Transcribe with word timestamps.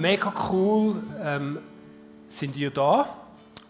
Mega 0.00 0.32
cool 0.50 1.02
ähm, 1.22 1.58
sind 2.28 2.56
ihr 2.56 2.70
da 2.70 3.06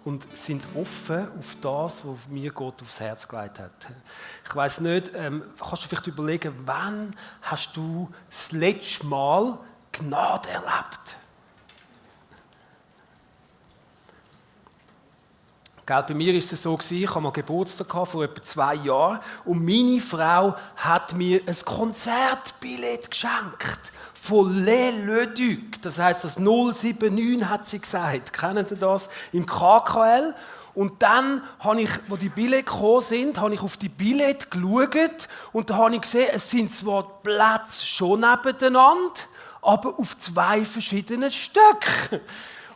und 0.04 0.26
sind 0.34 0.64
offen 0.74 1.28
auf 1.38 1.56
das, 1.60 2.02
was 2.04 2.18
mir 2.28 2.50
Gott 2.50 2.80
aufs 2.82 3.00
Herz 3.00 3.28
gelegt 3.28 3.58
hat. 3.58 3.88
Ich 4.46 4.54
weiß 4.54 4.80
nicht, 4.80 5.12
ähm, 5.14 5.42
kannst 5.58 5.84
du 5.84 5.88
vielleicht 5.88 6.06
überlegen, 6.06 6.54
wann 6.64 7.14
hast 7.42 7.76
du 7.76 8.10
das 8.30 8.52
letzte 8.52 9.06
Mal 9.06 9.58
Gnade 9.92 10.48
erlebt? 10.48 11.16
Gell, 15.86 16.04
bei 16.08 16.14
mir 16.14 16.32
war 16.32 16.38
es 16.38 16.48
so, 16.48 16.78
ich 16.90 17.08
hatte 17.08 17.20
mal 17.20 17.32
Geburtstag 17.32 18.08
vor 18.08 18.24
etwa 18.24 18.42
zwei 18.42 18.74
Jahren 18.76 19.20
und 19.44 19.62
meine 19.62 20.00
Frau 20.00 20.56
hat 20.76 21.12
mir 21.12 21.42
ein 21.46 21.56
Konzertbillett 21.64 23.10
geschenkt 23.10 23.92
von 24.24 24.64
Le 24.64 24.90
Leduc. 24.90 25.82
Das 25.82 25.98
heißt, 25.98 26.24
das 26.24 26.38
079 26.38 27.46
hat 27.46 27.66
sie 27.66 27.78
gesagt. 27.78 28.32
Kennen 28.32 28.64
Sie 28.66 28.76
das? 28.76 29.10
Im 29.32 29.44
KKL. 29.44 30.34
Und 30.74 31.02
dann 31.02 31.42
habe 31.60 31.82
ich, 31.82 31.90
wo 32.08 32.16
die 32.16 32.30
Billette 32.30 32.64
gekommen 32.64 33.02
sind, 33.02 33.38
habe 33.38 33.52
ich 33.52 33.60
auf 33.60 33.76
die 33.76 33.90
Billette 33.90 34.46
geschaut 34.48 35.28
und 35.52 35.68
da 35.68 35.76
habe 35.76 35.94
ich 35.94 36.00
gesehen, 36.00 36.30
es 36.32 36.50
sind 36.50 36.74
zwar 36.74 37.20
Plätze 37.22 37.86
schon 37.86 38.20
nebeneinander, 38.20 39.20
aber 39.60 39.98
auf 39.98 40.16
zwei 40.18 40.64
verschiedenen 40.64 41.30
Stücken. 41.30 42.20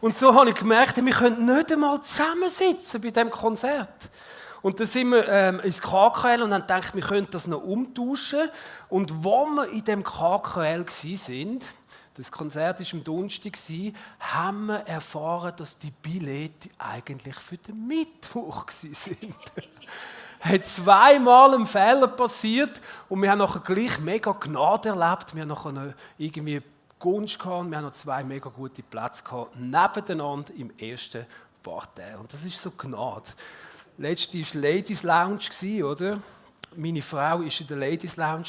Und 0.01 0.17
so 0.17 0.33
habe 0.35 0.51
ich 0.51 0.55
gemerkt, 0.55 1.03
wir 1.05 1.13
können 1.13 1.47
nicht 1.47 1.73
einmal 1.73 2.01
zusammensitzen 2.03 3.01
bei 3.01 3.11
dem 3.11 3.31
Konzert. 3.31 4.11
Und 4.63 4.81
dann 4.81 4.87
sind 4.87 5.11
wir 5.11 5.29
ähm, 5.29 5.61
ins 5.61 5.81
KKL 5.81 6.43
und 6.43 6.53
haben 6.53 6.63
gedacht, 6.63 6.95
wir 6.95 7.03
könnten 7.03 7.31
das 7.31 7.47
noch 7.47 7.63
umtauschen. 7.63 8.51
Und 8.89 9.25
wo 9.25 9.47
wir 9.47 9.71
in 9.71 9.85
dem 9.85 10.03
KKL 10.03 10.85
waren, 10.87 11.59
das 12.15 12.33
Konzert 12.33 12.81
war 12.81 12.87
am 12.93 13.05
Donnerstag, 13.05 13.57
haben 14.19 14.67
wir 14.67 14.81
erfahren, 14.87 15.53
dass 15.57 15.79
die 15.79 15.93
Billette 15.93 16.69
eigentlich 16.77 17.37
für 17.37 17.59
den 17.59 17.87
Mittwoch 17.87 18.67
waren. 18.67 19.35
hat 20.41 20.65
zweimal 20.65 21.55
ein 21.55 21.67
Fehler 21.67 22.09
passiert 22.09 22.81
und 23.09 23.23
wir 23.23 23.31
haben 23.31 23.39
nachher 23.39 23.61
gleich 23.61 23.99
mega 23.99 24.33
Gnade 24.33 24.91
erlebt. 24.91 25.35
Wir 25.35 25.43
haben 25.43 25.49
nachher 25.49 25.95
irgendwie 26.17 26.63
Gunst 26.99 27.39
gehabt 27.39 27.71
wir 27.71 27.77
haben 27.77 27.85
noch 27.85 27.93
zwei 27.93 28.25
mega 28.25 28.51
gute 28.51 28.83
Plätze 28.83 29.23
gehabt, 29.23 29.57
nebeneinander 29.57 30.53
im 30.55 30.77
ersten 30.77 31.27
Partei. 31.63 32.17
Und 32.17 32.33
das 32.33 32.45
ist 32.45 32.61
so 32.61 32.73
Gnade. 32.73 33.31
Letzte 34.01 34.39
war 34.39 34.63
Ladies 34.63 35.03
Lounge, 35.03 35.85
oder? 35.85 36.19
Meine 36.77 37.03
Frau 37.03 37.41
war 37.41 37.43
in 37.43 37.67
der 37.67 37.77
Ladies 37.77 38.17
Lounge. 38.17 38.45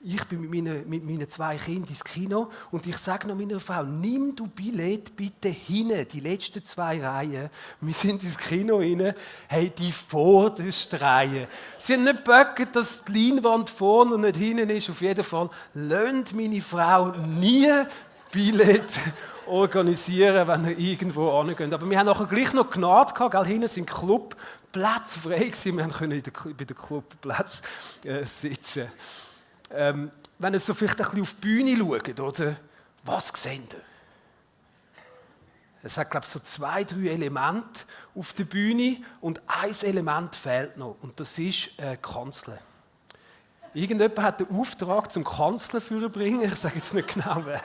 Ich 0.00 0.24
bin 0.24 0.40
mit 0.40 0.50
meinen, 0.50 0.88
mit 0.88 1.04
meinen 1.04 1.28
zwei 1.28 1.56
Kindern 1.56 1.90
ins 1.90 2.02
Kino. 2.02 2.48
Und 2.70 2.86
ich 2.86 2.96
sage 2.96 3.28
noch 3.28 3.34
meiner 3.34 3.60
Frau, 3.60 3.82
nimm 3.82 4.34
du 4.34 4.46
Billett 4.46 5.14
bitte 5.14 5.50
hin, 5.50 5.92
die 6.10 6.20
letzten 6.20 6.64
zwei 6.64 7.04
Reihen. 7.04 7.50
Wir 7.82 7.94
sind 7.94 8.22
ins 8.22 8.38
Kino 8.38 8.78
rein. 8.78 9.12
Hey, 9.48 9.68
die 9.68 9.92
vorderste 9.92 10.98
Reihe. 10.98 11.46
Sie 11.76 11.92
haben 11.92 12.04
nicht 12.04 12.24
geböckt, 12.24 12.74
dass 12.74 13.04
die 13.04 13.32
Leinwand 13.32 13.68
vorne 13.68 14.14
und 14.14 14.22
nicht 14.22 14.38
hinten 14.38 14.70
ist. 14.70 14.88
Auf 14.88 15.02
jeden 15.02 15.24
Fall 15.24 15.50
löhnt 15.74 16.32
meine 16.32 16.62
Frau 16.62 17.08
nie 17.08 17.68
Billett 18.32 18.98
organisieren, 19.46 20.46
wenn 20.46 20.64
ihr 20.64 20.78
irgendwo 20.78 21.30
angeht. 21.30 21.72
Aber 21.72 21.90
wir 21.90 21.98
haben 21.98 22.06
nachher 22.06 22.26
gleich 22.26 22.52
noch 22.52 22.70
Gnade 22.70 23.12
gehabt, 23.12 23.32
gell? 23.32 23.44
hinten 23.44 23.68
sind 23.68 23.90
Clubplätze 24.72 25.18
frei 25.18 25.48
gewesen. 25.48 25.76
Wir 25.76 25.88
können 25.88 26.22
der, 26.22 26.32
bei 26.32 26.64
den 26.64 26.76
Clubplätzen 26.76 27.62
äh, 28.04 28.24
sitzen. 28.24 28.90
Ähm, 29.70 30.10
wenn 30.38 30.54
ihr 30.54 30.60
so 30.60 30.74
vielleicht 30.74 31.00
ein 31.00 31.04
bisschen 31.04 31.22
auf 31.22 31.34
die 31.34 31.40
Bühne 31.40 31.76
schaut, 31.76 32.20
oder? 32.20 32.56
Was 33.04 33.28
seht 33.28 33.74
ihr? 33.74 33.80
Es 35.82 35.96
hat, 35.96 36.10
glaube 36.10 36.26
ich, 36.26 36.32
so 36.32 36.40
zwei, 36.40 36.84
drei 36.84 37.08
Elemente 37.08 37.84
auf 38.14 38.34
der 38.34 38.44
Bühne 38.44 38.98
und 39.20 39.40
ein 39.46 39.74
Element 39.82 40.36
fehlt 40.36 40.76
noch 40.76 40.96
und 41.00 41.18
das 41.18 41.38
ist 41.38 41.70
äh, 41.78 41.96
Kanzel. 41.96 42.58
Irgendjemand 43.72 44.18
hat 44.18 44.40
den 44.40 44.50
Auftrag 44.50 45.10
zum 45.10 45.24
Kanzler 45.24 45.80
bringen. 45.80 46.42
Ich 46.42 46.56
sage 46.56 46.76
jetzt 46.76 46.92
nicht 46.92 47.14
genau 47.14 47.42
wer. 47.44 47.62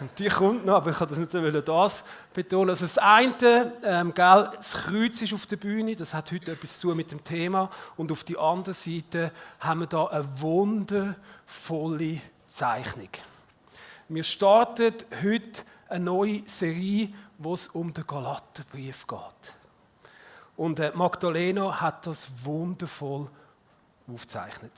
Und 0.00 0.16
die 0.18 0.28
kommt 0.28 0.64
noch, 0.64 0.74
aber 0.74 0.90
ich 0.90 0.96
kann 0.96 1.08
das 1.08 1.18
nicht 1.18 1.68
das 1.68 2.04
betonen. 2.32 2.70
Also 2.70 2.84
das 2.84 2.98
eine, 2.98 3.72
ähm, 3.82 4.14
gell, 4.14 4.50
das 4.56 4.72
Kreuz 4.84 5.20
ist 5.20 5.32
auf 5.32 5.46
der 5.46 5.56
Bühne, 5.56 5.96
das 5.96 6.14
hat 6.14 6.30
heute 6.30 6.52
etwas 6.52 6.78
zu 6.78 6.94
mit 6.94 7.10
dem 7.10 7.24
Thema. 7.24 7.68
Und 7.96 8.12
auf 8.12 8.22
der 8.22 8.38
anderen 8.38 8.74
Seite 8.74 9.32
haben 9.58 9.80
wir 9.80 9.86
da 9.88 10.06
eine 10.06 10.40
wundervolle 10.40 12.20
Zeichnung. 12.46 13.08
Wir 14.08 14.22
starten 14.22 14.94
heute 15.22 15.62
eine 15.88 16.04
neue 16.04 16.42
Serie, 16.48 17.12
wo 17.36 17.54
es 17.54 17.66
um 17.68 17.92
den 17.92 18.06
Galaterbrief 18.06 19.06
geht. 19.06 19.54
Und 20.56 20.78
äh, 20.78 20.92
Magdalena 20.94 21.80
hat 21.80 22.06
das 22.06 22.28
wundervoll 22.44 23.28
aufzeichnet. 24.06 24.72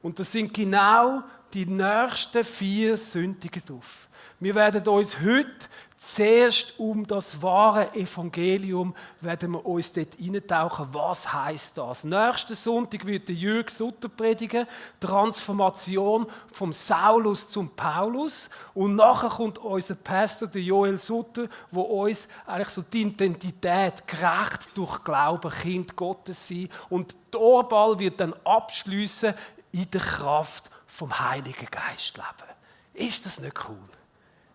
Und 0.00 0.18
das 0.18 0.32
sind 0.32 0.52
genau 0.54 1.22
die 1.52 1.66
nächsten 1.66 2.44
vier 2.44 2.96
Sündigen 2.96 3.62
drauf. 3.64 4.08
Wir 4.42 4.56
werden 4.56 4.84
uns 4.88 5.20
heute 5.20 5.68
zuerst 5.96 6.76
um 6.76 7.06
das 7.06 7.40
wahre 7.40 7.94
Evangelium 7.94 8.92
werden 9.20 9.52
wir 9.52 9.64
uns 9.64 9.92
dort 9.92 10.18
eintauchen. 10.18 10.88
Was 10.90 11.32
heißt 11.32 11.78
das? 11.78 12.02
Nächsten 12.02 12.56
Sonntag 12.56 13.06
wird 13.06 13.28
der 13.28 13.36
Jürg 13.36 13.70
Sutter 13.70 14.08
predigen, 14.08 14.66
Transformation 14.98 16.26
vom 16.52 16.72
Saulus 16.72 17.50
zum 17.50 17.70
Paulus. 17.70 18.50
Und 18.74 18.96
nachher 18.96 19.28
kommt 19.28 19.58
unser 19.58 19.94
Pastor, 19.94 20.48
der 20.48 20.62
Joel 20.62 20.98
Sutter, 20.98 21.46
wo 21.70 21.82
uns 21.82 22.26
eigentlich 22.44 22.70
so 22.70 22.82
die 22.82 23.02
Identität 23.02 24.04
gerecht 24.08 24.70
durch 24.74 25.04
Glauben 25.04 25.52
Kind 25.52 25.94
Gottes 25.94 26.48
sein. 26.48 26.68
Und 26.88 27.14
der 27.32 27.40
Orball 27.40 27.96
wird 27.96 28.18
dann 28.18 28.34
abschließen 28.42 29.34
in 29.70 29.88
der 29.88 30.00
Kraft 30.00 30.68
vom 30.88 31.16
Heiligen 31.16 31.68
Geist 31.70 32.16
leben. 32.16 33.08
Ist 33.08 33.24
das 33.24 33.38
nicht 33.38 33.54
cool? 33.68 34.01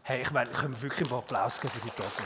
Hey, 0.07 0.21
ich 0.21 0.31
meine, 0.31 0.49
können 0.51 0.73
wir 0.73 0.83
wirklich 0.83 1.09
mal 1.09 1.17
Applaus 1.17 1.59
geben 1.59 1.73
für 1.73 1.81
die 1.81 1.89
Tafel. 1.89 2.23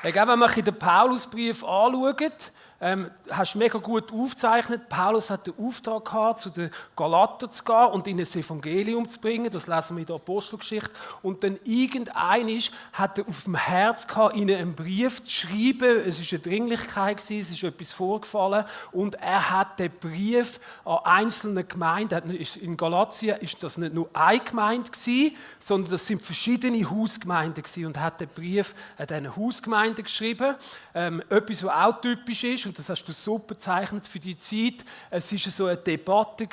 Hey, 0.00 0.14
wenn 0.14 0.38
man 0.38 0.50
den 0.64 0.78
Paulusbrief 0.78 1.62
anschaut, 1.62 2.50
ähm, 2.80 3.10
hast 3.30 3.54
mega 3.54 3.78
gut 3.78 4.12
aufgezeichnet. 4.12 4.88
Paulus 4.88 5.30
hat 5.30 5.46
den 5.46 5.54
Auftrag 5.58 6.04
gehabt, 6.04 6.40
zu 6.40 6.50
den 6.50 6.70
Galater 6.96 7.50
zu 7.50 7.64
gehen 7.64 7.86
und 7.92 8.06
ihnen 8.06 8.18
das 8.18 8.36
Evangelium 8.36 9.08
zu 9.08 9.18
bringen. 9.18 9.50
Das 9.50 9.66
lesen 9.66 9.96
wir 9.96 10.00
in 10.00 10.06
der 10.06 10.16
Apostelgeschichte. 10.16 10.90
Und 11.22 11.42
dann 11.44 11.58
irgendeinisch 11.64 12.70
hat 12.92 13.18
er 13.18 13.28
auf 13.28 13.44
dem 13.44 13.54
Herz 13.54 14.06
gehabt, 14.06 14.36
ihnen 14.36 14.56
einen 14.56 14.74
Brief 14.74 15.22
zu 15.22 15.30
schreiben. 15.30 16.00
Es 16.06 16.20
ist 16.20 16.32
eine 16.32 16.40
Dringlichkeit 16.40 17.18
gewesen, 17.18 17.40
es 17.40 17.50
ist 17.50 17.62
etwas 17.62 17.92
vorgefallen. 17.92 18.64
Und 18.92 19.14
er 19.16 19.50
hat 19.50 19.78
den 19.78 19.90
Brief 19.90 20.60
an 20.84 20.98
einzelne 21.04 21.64
Gemeinden, 21.64 22.30
in 22.30 22.76
Galatien 22.76 23.38
ist 23.38 23.62
das 23.62 23.78
nicht 23.78 23.94
nur 23.94 24.10
eine 24.12 24.40
Gemeinde 24.40 24.90
gewesen, 24.90 25.36
sondern 25.58 25.92
das 25.92 26.06
sind 26.06 26.22
verschiedene 26.22 26.88
Hausgemeinden 26.90 27.62
gewesen. 27.62 27.86
Und 27.86 27.96
er 27.96 28.02
hat 28.02 28.20
den 28.20 28.28
Brief 28.28 28.74
an 28.98 29.06
diese 29.06 29.36
Hausgemeinden 29.36 30.04
geschrieben. 30.04 30.56
Ähm, 30.94 31.22
etwas, 31.28 31.64
was 31.64 31.74
auch 31.74 32.00
typisch 32.00 32.44
ist, 32.44 32.63
und 32.66 32.78
das 32.78 32.88
hast 32.88 33.04
du 33.04 33.12
super 33.12 33.54
bezeichnet 33.54 34.06
für 34.06 34.18
die 34.18 34.36
Zeit, 34.36 34.84
es 35.10 35.32
war 35.32 35.38
so 35.38 35.66
eine 35.66 35.76
Debatte 35.76 36.48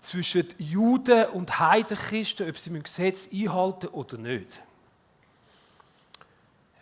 zwischen 0.00 0.48
Juden 0.58 1.26
und 1.26 1.58
Heidenchristen, 1.58 2.48
ob 2.48 2.58
sie 2.58 2.70
das 2.70 2.82
Gesetz 2.82 3.28
einhalten 3.32 3.88
oder 3.88 4.18
nicht. 4.18 4.62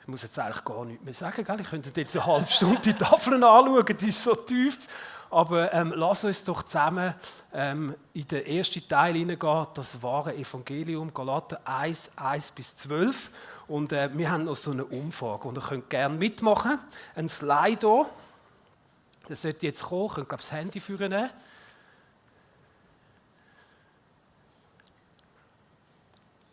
Ich 0.01 0.09
muss 0.09 0.23
jetzt 0.23 0.39
eigentlich 0.39 0.65
gar 0.65 0.85
nichts 0.85 1.05
mehr 1.05 1.15
sagen, 1.15 1.45
gell? 1.45 1.61
ich 1.61 1.69
könnte 1.69 2.01
jetzt 2.01 2.17
eine 2.17 2.27
halbe 2.27 2.47
Stunde 2.47 2.81
die 2.81 2.95
Tafeln 2.95 3.45
anschauen, 3.45 3.97
die 4.01 4.09
ist 4.09 4.23
so 4.23 4.35
tief. 4.35 4.87
Aber 5.31 5.73
ähm, 5.75 5.93
lass 5.95 6.25
uns 6.25 6.43
doch 6.45 6.63
zusammen 6.63 7.15
ähm, 7.53 7.95
in 8.15 8.27
den 8.27 8.47
ersten 8.47 8.87
Teil 8.89 9.15
hineingehen, 9.15 9.67
das 9.75 10.03
wahre 10.03 10.35
Evangelium, 10.35 11.13
Galater 11.13 11.61
1, 11.65 12.13
1 12.17 12.51
bis 12.53 12.77
12. 12.77 13.31
Und 13.67 13.93
äh, 13.93 14.09
wir 14.17 14.31
haben 14.31 14.45
noch 14.45 14.57
so 14.57 14.71
eine 14.71 14.85
Umfrage 14.87 15.47
und 15.49 15.59
ihr 15.59 15.63
könnt 15.63 15.91
gerne 15.91 16.17
mitmachen. 16.17 16.79
Ein 17.15 17.29
Slide 17.29 17.81
hier. 17.81 18.07
Das 19.29 19.43
sollte 19.43 19.67
jetzt 19.67 19.83
kommen. 19.85 20.07
Ich 20.07 20.15
könnte, 20.15 20.29
glaube 20.29 20.43
das 20.43 20.53
Handy 20.53 20.81
führen. 20.81 21.11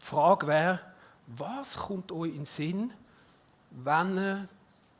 Die 0.01 0.05
Frage 0.05 0.45
wäre, 0.45 0.81
was 1.27 1.77
kommt 1.77 2.11
euch 2.11 2.31
in 2.31 2.39
den 2.39 2.45
Sinn, 2.45 2.93
wenn 3.71 4.17
ihr 4.17 4.47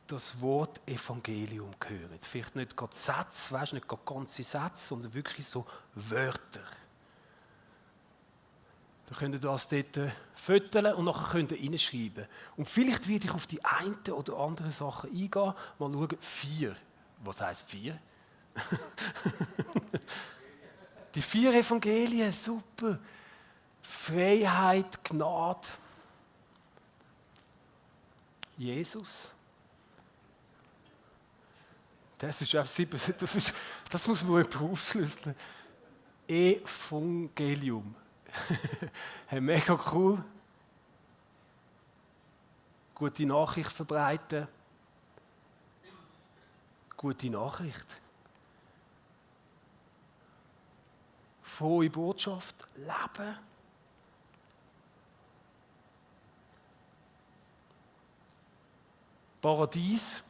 das 0.06 0.40
Wort 0.40 0.80
Evangelium 0.86 1.70
hört? 1.86 2.24
Vielleicht 2.24 2.56
nicht 2.56 2.76
gerade 2.76 2.96
Sätze, 2.96 3.52
weißt, 3.52 3.74
nicht 3.74 3.86
gerade 3.86 4.02
ganze 4.04 4.42
Sätze, 4.42 4.88
sondern 4.88 5.12
wirklich 5.14 5.46
so 5.46 5.66
Wörter. 5.94 6.64
Dann 9.06 9.18
könnt 9.18 9.34
ihr 9.36 9.40
das 9.40 9.68
dort 9.68 9.96
äh, 9.98 10.10
fütteln 10.34 10.94
und 10.94 11.04
nachher 11.04 11.30
könnt 11.30 11.52
ihr 11.52 11.62
reinschreiben. 11.62 12.26
Und 12.56 12.68
vielleicht 12.68 13.06
werde 13.06 13.26
ich 13.26 13.30
auf 13.30 13.46
die 13.46 13.64
eine 13.64 14.14
oder 14.14 14.36
andere 14.38 14.72
Sache 14.72 15.06
eingehen. 15.06 15.54
Mal 15.78 15.92
schauen, 15.92 16.16
vier 16.18 16.74
was 17.26 17.40
heißt 17.40 17.68
vier? 17.68 17.98
Die 21.14 21.22
vier 21.22 21.52
Evangelien, 21.54 22.32
super. 22.32 22.98
Freiheit, 23.82 25.02
Gnade. 25.04 25.68
Jesus. 28.56 29.32
Das 32.18 32.40
ist 32.40 32.56
auch 32.56 32.66
sieben, 32.66 32.98
das, 33.18 33.34
ist, 33.34 33.52
das 33.90 34.08
muss 34.08 34.24
man 34.24 34.46
aufschlüsseln. 34.46 35.34
Evangelium. 36.26 37.94
hey, 39.26 39.40
mega 39.40 39.78
cool. 39.92 40.22
Gute 42.94 43.26
Nachricht 43.26 43.70
verbreiten. 43.70 44.48
Gute 47.06 47.30
Nachricht. 47.30 47.86
Frohe 51.40 51.88
Botschaft. 51.88 52.66
Leben. 52.74 53.38
Paradies. 59.40 60.24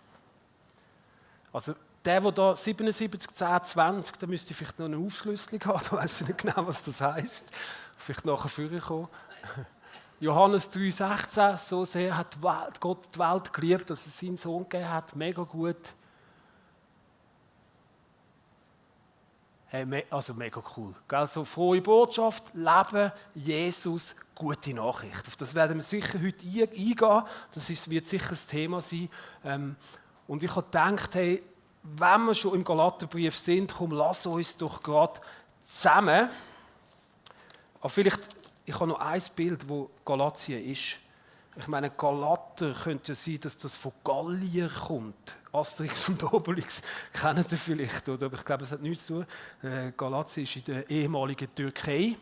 Also 1.50 1.74
der, 2.04 2.20
der 2.20 2.32
da 2.32 2.54
77, 2.54 3.30
10, 3.32 3.64
20, 3.64 4.18
da 4.18 4.26
müsste 4.26 4.52
vielleicht 4.52 4.78
noch 4.78 4.84
eine 4.84 4.98
Aufschlüsselung 4.98 5.64
haben, 5.64 5.82
da 5.90 5.96
weiß 5.96 6.20
ich 6.20 6.28
nicht 6.28 6.40
genau, 6.40 6.66
was 6.66 6.84
das 6.84 7.00
heißt. 7.00 7.46
Vielleicht 7.96 8.26
nachher 8.26 8.50
vorkommen. 8.50 9.08
Johannes 10.20 10.70
3,16, 10.70 11.56
so 11.56 11.86
sehr 11.86 12.14
hat 12.18 12.36
Gott 12.80 13.08
die 13.14 13.18
Welt 13.18 13.50
geliebt, 13.54 13.88
dass 13.88 14.04
er 14.04 14.12
seinen 14.12 14.36
Sohn 14.36 14.64
gegeben 14.68 14.90
hat. 14.90 15.16
Mega 15.16 15.42
gut. 15.42 15.94
Hey, 19.68 20.06
also 20.10 20.32
mega 20.32 20.62
cool. 20.76 20.94
Also 21.08 21.44
frohe 21.44 21.80
Botschaft, 21.82 22.54
Leben, 22.54 23.10
Jesus, 23.34 24.14
gute 24.32 24.72
Nachricht. 24.72 25.26
Auf 25.26 25.34
das 25.34 25.54
werden 25.56 25.78
wir 25.78 25.82
sicher 25.82 26.20
heute 26.22 26.46
eingehen. 26.46 27.22
Das 27.52 27.90
wird 27.90 28.04
sicher 28.04 28.28
das 28.30 28.46
Thema 28.46 28.80
sein. 28.80 29.08
Ähm, 29.44 29.74
und 30.28 30.44
ich 30.44 30.50
habe 30.54 30.62
gedacht, 30.62 31.16
hey, 31.16 31.42
wenn 31.82 32.26
wir 32.26 32.34
schon 32.34 32.54
im 32.54 32.62
Galaterbrief 32.62 33.36
sind, 33.36 33.74
komm, 33.74 33.90
lass 33.90 34.24
uns 34.26 34.56
doch 34.56 34.80
gerade 34.80 35.20
zusammen. 35.64 36.28
Aber 37.80 37.88
vielleicht, 37.88 38.20
ich 38.64 38.74
habe 38.74 38.86
noch 38.86 39.00
ein 39.00 39.22
Bild, 39.34 39.68
wo 39.68 39.90
Galatien 40.04 40.64
ist. 40.64 40.98
Ich 41.56 41.66
meine, 41.66 41.90
Galater 41.90 42.72
könnte 42.72 43.16
sein, 43.16 43.40
dass 43.40 43.56
das 43.56 43.76
von 43.76 43.92
Gallien 44.04 44.70
kommt. 44.70 45.36
Asterix 45.56 46.08
und 46.08 46.22
Obelix 46.32 46.82
kennen 47.12 47.44
Sie 47.46 47.56
vielleicht, 47.56 48.08
oder? 48.08 48.26
Aber 48.26 48.36
ich 48.36 48.44
glaube, 48.44 48.64
es 48.64 48.72
hat 48.72 48.82
nichts 48.82 49.06
zu 49.06 49.24
tun. 49.60 49.70
Äh, 49.70 50.42
ist 50.42 50.56
in 50.56 50.64
der 50.64 50.90
ehemaligen 50.90 51.54
Türkei. 51.54 52.16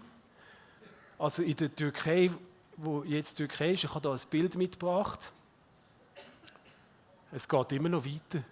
Also 1.19 1.43
in 1.43 1.57
der 1.57 1.75
Türkei, 1.75 2.31
wo 2.77 3.03
jetzt 3.05 3.37
Türkei 3.37 3.73
ist, 3.73 3.85
ich 3.85 3.91
habe 3.91 4.01
da 4.01 4.13
ein 4.13 4.21
Bild 4.31 4.57
mitgebracht. 4.57 5.33
Es 7.33 7.49
geht 7.49 7.73
immer 7.73 7.89
noch 7.89 8.05
weiter. 8.05 8.45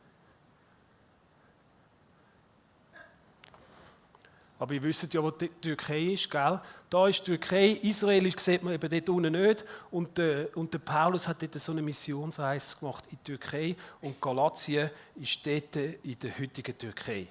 Aber 4.63 4.75
ihr 4.75 4.83
wisst 4.85 5.13
ja, 5.13 5.21
wo 5.21 5.33
die 5.33 5.49
Türkei 5.49 6.13
ist, 6.13 6.31
gell? 6.31 6.61
Da 6.89 7.09
ist 7.09 7.19
die 7.23 7.37
Türkei, 7.37 7.81
Israel 7.83 8.33
sieht 8.39 8.63
man 8.63 8.73
eben 8.73 8.89
dort 8.89 9.09
unten 9.09 9.33
nicht. 9.33 9.65
Und, 9.91 10.17
äh, 10.21 10.47
und 10.55 10.73
der 10.73 10.79
Paulus 10.79 11.27
hat 11.27 11.43
dort 11.43 11.59
so 11.59 11.73
eine 11.73 11.83
Missionsreise 11.83 12.77
gemacht 12.79 13.03
in 13.11 13.19
die 13.19 13.33
Türkei. 13.33 13.75
Und 14.01 14.21
Galatien 14.21 14.89
ist 15.17 15.45
dort 15.45 15.75
in 15.75 16.17
der 16.17 16.39
heutigen 16.39 16.79
Türkei. 16.79 17.27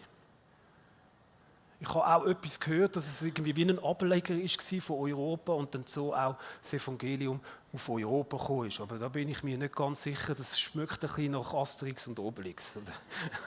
Ich 1.79 1.87
habe 1.87 2.05
auch 2.05 2.25
etwas 2.25 2.59
gehört, 2.59 2.97
dass 2.97 3.07
es 3.07 3.21
irgendwie 3.21 3.55
wie 3.55 3.63
ein 3.63 3.81
Ableger 3.81 4.35
war 4.35 4.81
von 4.81 4.99
Europa 4.99 5.53
und 5.53 5.73
dann 5.73 5.85
so 5.87 6.13
auch 6.13 6.35
das 6.61 6.73
Evangelium 6.73 7.39
auf 7.71 7.87
Europa 7.87 8.35
gekommen 8.35 8.67
ist. 8.67 8.81
Aber 8.81 8.97
da 8.97 9.07
bin 9.07 9.29
ich 9.29 9.41
mir 9.41 9.57
nicht 9.57 9.73
ganz 9.73 10.03
sicher, 10.03 10.35
das 10.35 10.59
schmeckt 10.59 11.01
ein 11.01 11.07
bisschen 11.07 11.31
nach 11.31 11.53
Asterix 11.53 12.07
und 12.07 12.19
Obelix. 12.19 12.75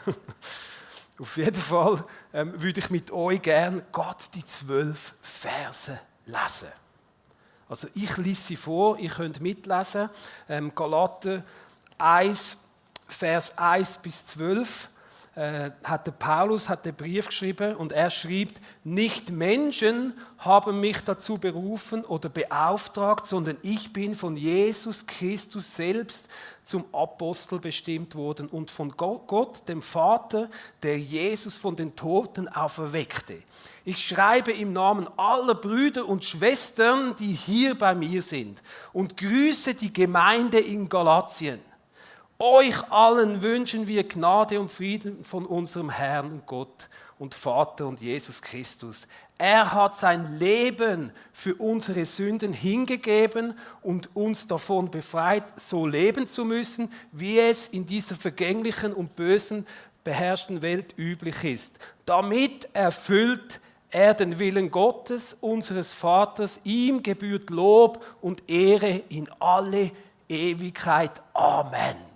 auf 1.19 1.37
jeden 1.37 1.61
Fall 1.61 2.05
ähm, 2.33 2.61
würde 2.61 2.81
ich 2.81 2.91
mit 2.91 3.11
euch 3.11 3.41
gerne 3.41 3.85
Gott 3.93 4.31
die 4.35 4.45
zwölf 4.45 5.15
Verse 5.21 5.99
lesen. 6.27 6.69
Also 7.69 7.89
ich 7.95 8.17
lese 8.17 8.43
sie 8.43 8.57
vor, 8.57 8.99
ihr 8.99 9.11
könnt 9.11 9.41
mitlesen. 9.41 10.11
Ähm, 10.49 10.75
Galater 10.75 11.45
1, 11.99 12.59
Vers 13.07 13.57
1 13.57 13.99
bis 13.99 14.27
12 14.27 14.89
äh, 15.37 15.71
Paulus 16.19 16.69
hat 16.69 16.85
den 16.85 16.95
Brief 16.95 17.27
geschrieben 17.27 17.75
und 17.75 17.91
er 17.91 18.11
schreibt, 18.11 18.61
nicht 18.85 19.31
Menschen 19.31 20.15
haben 20.39 20.81
mich 20.81 21.03
dazu 21.03 21.39
berufen 21.39 22.05
oder 22.05 22.29
beauftragt, 22.29 23.27
sondern 23.27 23.57
ich 23.63 23.93
bin 23.93 24.15
von 24.15 24.37
Jesus 24.37 25.07
Christus 25.07 25.75
selbst 25.75 26.29
zum 26.63 26.85
Apostel 26.93 27.59
bestimmt 27.59 28.15
worden 28.15 28.47
und 28.47 28.71
von 28.71 28.93
Gott, 28.97 29.69
dem 29.69 29.83
Vater, 29.83 30.49
der 30.83 30.99
Jesus 30.99 31.59
von 31.59 31.75
den 31.75 31.97
Toten 31.97 32.47
auferweckte. 32.49 33.43
Ich 33.85 34.07
schreibe 34.07 34.53
im 34.53 34.73
Namen 34.73 35.09
aller 35.17 35.57
Brüder 35.57 36.07
und 36.07 36.25
Schwestern, 36.25 37.17
die 37.17 37.33
hier 37.33 37.75
bei 37.77 37.95
mir 37.95 38.23
sind 38.23 38.63
und 38.93 39.17
grüße 39.17 39.75
die 39.75 39.93
Gemeinde 39.93 40.61
in 40.61 40.89
Galatien. 40.89 41.61
Euch 42.47 42.93
allen 42.93 43.41
wünschen 43.41 43.87
wir 43.87 44.07
Gnade 44.07 44.61
und 44.61 44.71
Frieden 44.71 45.25
von 45.25 45.47
unserem 45.47 45.89
Herrn 45.89 46.43
Gott 46.45 46.91
und 47.19 47.35
Vater 47.35 47.87
und 47.87 48.03
Jesus 48.03 48.43
Christus. 48.43 49.07
Er 49.39 49.73
hat 49.73 49.97
sein 49.97 50.39
Leben 50.39 51.11
für 51.33 51.55
unsere 51.55 52.05
Sünden 52.05 52.53
hingegeben 52.53 53.59
und 53.81 54.15
uns 54.15 54.47
davon 54.47 54.91
befreit, 54.91 55.45
so 55.57 55.87
leben 55.87 56.27
zu 56.27 56.45
müssen, 56.45 56.93
wie 57.13 57.39
es 57.39 57.67
in 57.69 57.87
dieser 57.87 58.15
vergänglichen 58.15 58.93
und 58.93 59.17
bösen, 59.17 59.67
beherrschten 60.05 60.61
Welt 60.61 60.93
üblich 60.99 61.43
ist. 61.45 61.79
Damit 62.05 62.69
erfüllt 62.75 63.59
er 63.89 64.13
den 64.13 64.39
Willen 64.39 64.71
Gottes, 64.71 65.35
unseres 65.41 65.95
Vaters. 65.95 66.61
Ihm 66.65 67.03
gebührt 67.03 67.49
Lob 67.49 68.05
und 68.21 68.51
Ehre 68.51 69.03
in 69.09 69.31
alle 69.41 69.93
Ewigkeit. 70.29 71.23
Amen. 71.33 72.14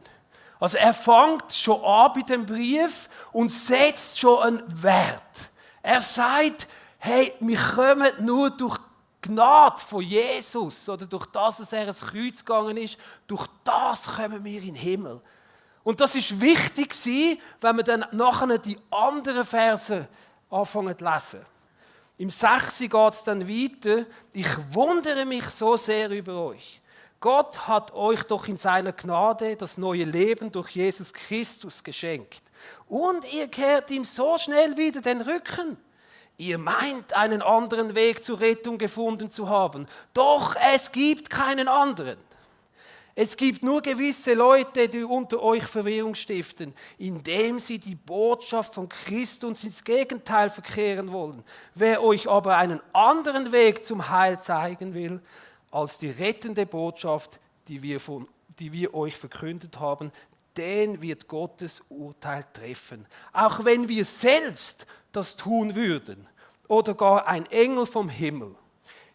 Also 0.61 0.79
er 0.79 0.95
fängt 0.95 1.53
schon 1.53 1.83
an 1.85 2.13
bei 2.15 2.23
dem 2.23 2.45
Brief 2.45 3.09
und 3.33 3.53
setzt 3.53 4.19
schon 4.19 4.43
einen 4.43 4.83
Wert. 4.83 5.51
Er 5.83 6.01
sagt, 6.01 6.67
hey, 6.99 7.33
wir 7.41 7.59
kommen 7.59 8.13
nur 8.21 8.51
durch 8.51 8.77
Gnade 9.21 9.79
von 9.79 10.03
Jesus 10.03 10.89
oder 10.89 11.07
durch 11.07 11.27
das, 11.27 11.59
dass 11.59 11.73
er 11.73 11.89
ins 11.89 12.01
Kreuz 12.01 12.39
gegangen 12.45 12.77
ist, 12.77 12.99
durch 13.27 13.47
das 13.65 14.07
kommen 14.17 14.45
wir 14.45 14.61
in 14.61 14.67
den 14.67 14.75
Himmel. 14.75 15.21
Und 15.83 16.01
das 16.01 16.15
ist 16.15 16.41
wichtig, 16.41 16.95
wenn 17.61 17.77
wir 17.77 17.85
dann 17.85 18.05
nachher 18.13 18.59
die 18.59 18.79
anderen 18.91 19.45
Verse 19.45 20.09
anfangen 20.51 20.99
zu 20.99 21.05
lesen. 21.05 21.47
Im 22.19 22.31
6. 22.31 22.79
geht 22.79 23.13
es 23.13 23.25
dann 23.25 23.49
weiter. 23.49 24.05
Ich 24.33 24.49
wundere 24.71 25.25
mich 25.25 25.45
so 25.47 25.77
sehr 25.77 26.11
über 26.11 26.35
euch. 26.47 26.81
Gott 27.21 27.67
hat 27.67 27.93
euch 27.95 28.23
doch 28.25 28.47
in 28.47 28.57
seiner 28.57 28.93
Gnade 28.93 29.57
das 29.57 29.77
neue 29.77 30.05
Leben 30.05 30.53
durch 30.53 30.71
Jesus 30.71 31.13
Christus 31.13 31.83
geschenkt. 31.83 32.43
Und 32.87 33.31
ihr 33.33 33.49
kehrt 33.49 33.91
ihm 33.91 34.05
so 34.05 34.39
schnell 34.39 34.77
wieder 34.77 35.01
den 35.01 35.21
Rücken. 35.21 35.77
Ihr 36.37 36.59
meint, 36.59 37.15
einen 37.15 37.43
anderen 37.43 37.97
Weg 37.97 38.23
zur 38.23 38.39
Rettung 38.39 38.79
gefunden 38.79 39.31
zu 39.31 39.49
haben. 39.49 39.89
Doch 40.15 40.55
es 40.73 40.93
gibt 40.93 41.31
keinen 41.31 41.67
anderen. 41.67 42.19
Es 43.17 43.37
gibt 43.37 43.65
nur 43.65 43.83
gewisse 43.83 44.35
Leute, 44.35 44.89
die 44.89 45.03
unter 45.03 45.43
euch 45.43 45.65
Verwirrung 45.65 46.15
stiften, 46.15 46.73
indem 46.99 47.59
sie 47.59 47.81
die 47.81 47.97
Botschaft 47.97 48.75
von 48.75 48.89
Christus 48.89 49.65
ins 49.65 49.83
Gegenteil 49.83 50.51
verkehren 50.51 51.11
wollen. 51.11 51.43
Wer 51.75 52.01
euch 52.01 52.29
aber 52.29 52.57
einen 52.57 52.81
anderen 52.93 53.51
Weg 53.51 53.85
zum 53.85 54.09
Heil 54.09 54.41
zeigen 54.41 54.95
will, 54.95 55.21
als 55.71 55.99
die 55.99 56.11
rettende 56.11 56.67
Botschaft, 56.67 57.41
die 57.69 57.83
wir, 57.83 58.01
von, 58.01 58.29
die 58.59 58.73
wir 58.73 58.95
euch 58.95 59.17
verkündet 59.17 59.79
haben, 59.79 60.13
den 60.57 61.01
wird 61.01 61.29
Gottes 61.29 61.83
Urteil 61.89 62.45
treffen. 62.53 63.07
Auch 63.33 63.65
wenn 63.65 63.89
wir 63.89 64.05
selbst 64.05 64.87
das 65.13 65.37
tun 65.37 65.75
würden 65.75 66.27
oder 66.67 66.95
gar 66.95 67.27
ein 67.27 67.47
Engel 67.47 67.87
vom 67.87 68.09
Himmel. 68.09 68.55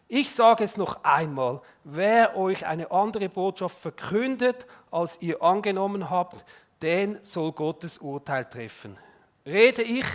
Ich 0.08 0.32
sage 0.34 0.64
es 0.64 0.76
noch 0.76 1.02
einmal, 1.02 1.60
wer 1.82 2.36
euch 2.36 2.66
eine 2.66 2.90
andere 2.90 3.28
Botschaft 3.28 3.78
verkündet, 3.78 4.66
als 4.90 5.18
ihr 5.20 5.42
angenommen 5.42 6.10
habt, 6.10 6.44
den 6.82 7.18
soll 7.22 7.52
Gottes 7.52 7.98
Urteil 7.98 8.44
treffen. 8.44 8.96
Rede 9.46 9.82
ich 9.82 10.06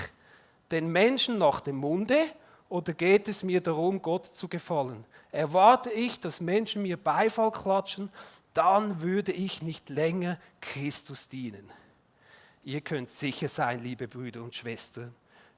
den 0.72 0.92
Menschen 0.92 1.38
nach 1.38 1.62
dem 1.62 1.78
Munde 1.78 2.26
oder 2.70 2.94
geht 2.94 3.28
es 3.28 3.44
mir 3.44 3.62
darum, 3.62 4.02
Gott 4.02 4.28
zu 4.28 4.48
gefallen? 4.48 5.06
Erwarte 5.32 5.92
ich, 5.92 6.20
dass 6.20 6.42
Menschen 6.42 6.82
mir 6.82 6.98
Beifall 6.98 7.52
klatschen, 7.52 8.10
dann 8.54 9.02
würde 9.02 9.32
ich 9.32 9.62
nicht 9.62 9.90
länger 9.90 10.40
Christus 10.60 11.28
dienen. 11.28 11.70
Ihr 12.64 12.82
könnt 12.82 13.10
sicher 13.10 13.48
sein, 13.48 13.82
liebe 13.82 14.08
Brüder 14.08 14.44
und 14.44 14.56
Schwestern, 14.56 15.14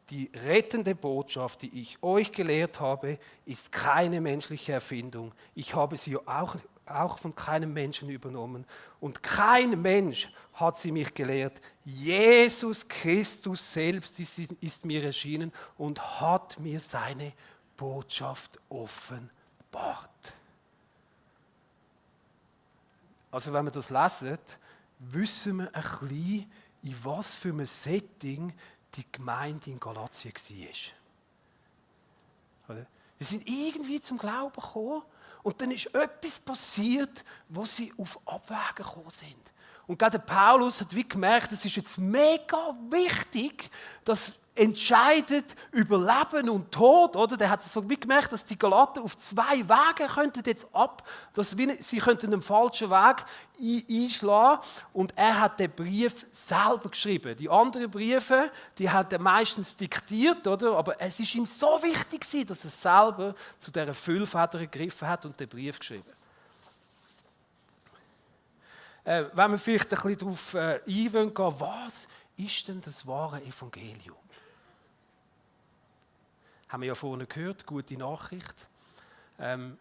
die 0.09 0.29
rettende 0.45 0.93
Botschaft, 0.93 1.61
die 1.61 1.81
ich 1.81 1.97
euch 2.03 2.31
gelehrt 2.33 2.79
habe, 2.81 3.17
ist 3.45 3.71
keine 3.71 4.19
menschliche 4.19 4.73
Erfindung. 4.73 5.31
Ich 5.55 5.73
habe 5.73 5.95
sie 5.95 6.17
auch, 6.17 6.57
auch 6.85 7.17
von 7.17 7.33
keinem 7.33 7.71
Menschen 7.71 8.09
übernommen. 8.09 8.65
Und 8.99 9.23
kein 9.23 9.81
Mensch 9.81 10.29
hat 10.53 10.77
sie 10.77 10.91
mich 10.91 11.13
gelehrt. 11.13 11.61
Jesus 11.85 12.85
Christus 12.87 13.71
selbst 13.71 14.19
ist, 14.19 14.37
ist 14.59 14.85
mir 14.85 15.01
erschienen 15.03 15.53
und 15.77 16.19
hat 16.19 16.59
mir 16.59 16.81
seine 16.81 17.31
Botschaft 17.77 18.59
offenbart. 19.71 20.33
Also 23.31 23.53
wenn 23.53 23.65
wir 23.65 23.71
das 23.71 23.89
lesen, 23.89 24.37
wissen 24.99 25.57
wir 25.59 25.75
ein 25.75 25.81
bisschen, 25.81 26.51
in 26.83 27.03
was 27.03 27.33
für 27.35 27.49
einem 27.49 27.65
Setting 27.65 28.53
die 28.95 29.09
Gemeinde 29.11 29.69
in 29.69 29.79
Galatien 29.79 30.33
war. 32.67 32.85
Wir 33.17 33.27
sind 33.27 33.47
irgendwie 33.47 34.01
zum 34.01 34.17
Glauben 34.17 34.53
gekommen 34.53 35.03
und 35.43 35.61
dann 35.61 35.71
ist 35.71 35.93
etwas 35.93 36.39
passiert, 36.39 37.23
wo 37.49 37.65
sie 37.65 37.93
auf 37.97 38.19
Abwägen 38.27 38.75
gekommen 38.75 39.09
sind. 39.09 39.51
Und 39.87 39.97
gerade 39.97 40.19
Paulus 40.19 40.81
hat 40.81 40.95
wie 40.95 41.07
gemerkt, 41.07 41.51
es 41.51 41.65
ist 41.65 41.75
jetzt 41.75 41.97
mega 41.97 42.75
wichtig, 42.89 43.69
dass 44.03 44.35
entscheidet 44.53 45.55
über 45.71 45.97
Leben 45.97 46.49
und 46.49 46.71
Tod, 46.71 47.15
oder? 47.15 47.37
Der 47.37 47.49
hat 47.49 47.61
so 47.61 47.81
gemerkt, 47.81 48.33
dass 48.33 48.45
die 48.45 48.57
Galaten 48.57 49.01
auf 49.01 49.15
zwei 49.15 49.59
Wege 49.59 50.07
könnten 50.13 50.43
jetzt 50.45 50.67
ab, 50.73 51.07
dass 51.33 51.51
sie 51.51 51.99
könnten 51.99 52.33
einen 52.33 52.41
falschen 52.41 52.89
Weg 52.89 53.25
einschlagen 53.89 54.61
und 54.91 55.17
er 55.17 55.39
hat 55.39 55.59
den 55.59 55.71
Brief 55.71 56.25
selber 56.31 56.89
geschrieben. 56.89 57.35
Die 57.37 57.49
anderen 57.49 57.89
Briefe, 57.89 58.51
die 58.77 58.89
hat 58.89 59.13
er 59.13 59.19
meistens 59.19 59.77
diktiert, 59.77 60.45
oder? 60.45 60.77
Aber 60.77 60.99
es 60.99 61.19
ist 61.19 61.33
ihm 61.35 61.45
so 61.45 61.81
wichtig 61.81 62.21
dass 62.45 62.65
er 62.65 62.69
selber 62.69 63.35
zu 63.57 63.71
dieser 63.71 63.93
Füllfeder 63.93 64.59
gegriffen 64.59 65.07
hat 65.07 65.25
und 65.25 65.39
den 65.39 65.47
Brief 65.47 65.79
geschrieben. 65.79 66.11
Äh, 69.03 69.25
wenn 69.33 69.51
wir 69.51 69.57
vielleicht 69.57 69.85
ein 69.85 70.01
bisschen 70.01 70.17
darauf 70.17 70.53
äh, 70.53 70.79
eingehen, 70.85 71.31
was 71.35 72.07
ist 72.37 72.67
denn 72.67 72.81
das 72.81 73.05
wahre 73.07 73.41
Evangelium? 73.41 74.20
Haben 76.71 76.81
wir 76.81 76.87
ja 76.87 76.95
vorhin 76.95 77.27
gehört, 77.27 77.65
gute 77.65 77.97
Nachricht. 77.97 78.67
Ähm, 79.37 79.77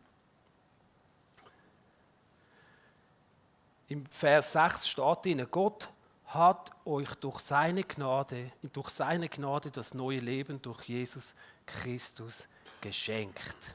Im 3.86 4.06
Vers 4.06 4.52
6 4.52 4.88
steht 4.88 5.26
ihnen, 5.26 5.48
Gott 5.50 5.88
hat 6.26 6.70
euch 6.84 7.12
durch 7.16 7.40
seine 7.40 7.84
Gnade, 7.84 8.52
durch 8.72 8.90
seine 8.90 9.28
Gnade 9.28 9.70
das 9.70 9.94
neue 9.94 10.18
Leben 10.18 10.60
durch 10.62 10.82
Jesus 10.84 11.34
Christus 11.66 12.48
geschenkt. 12.80 13.74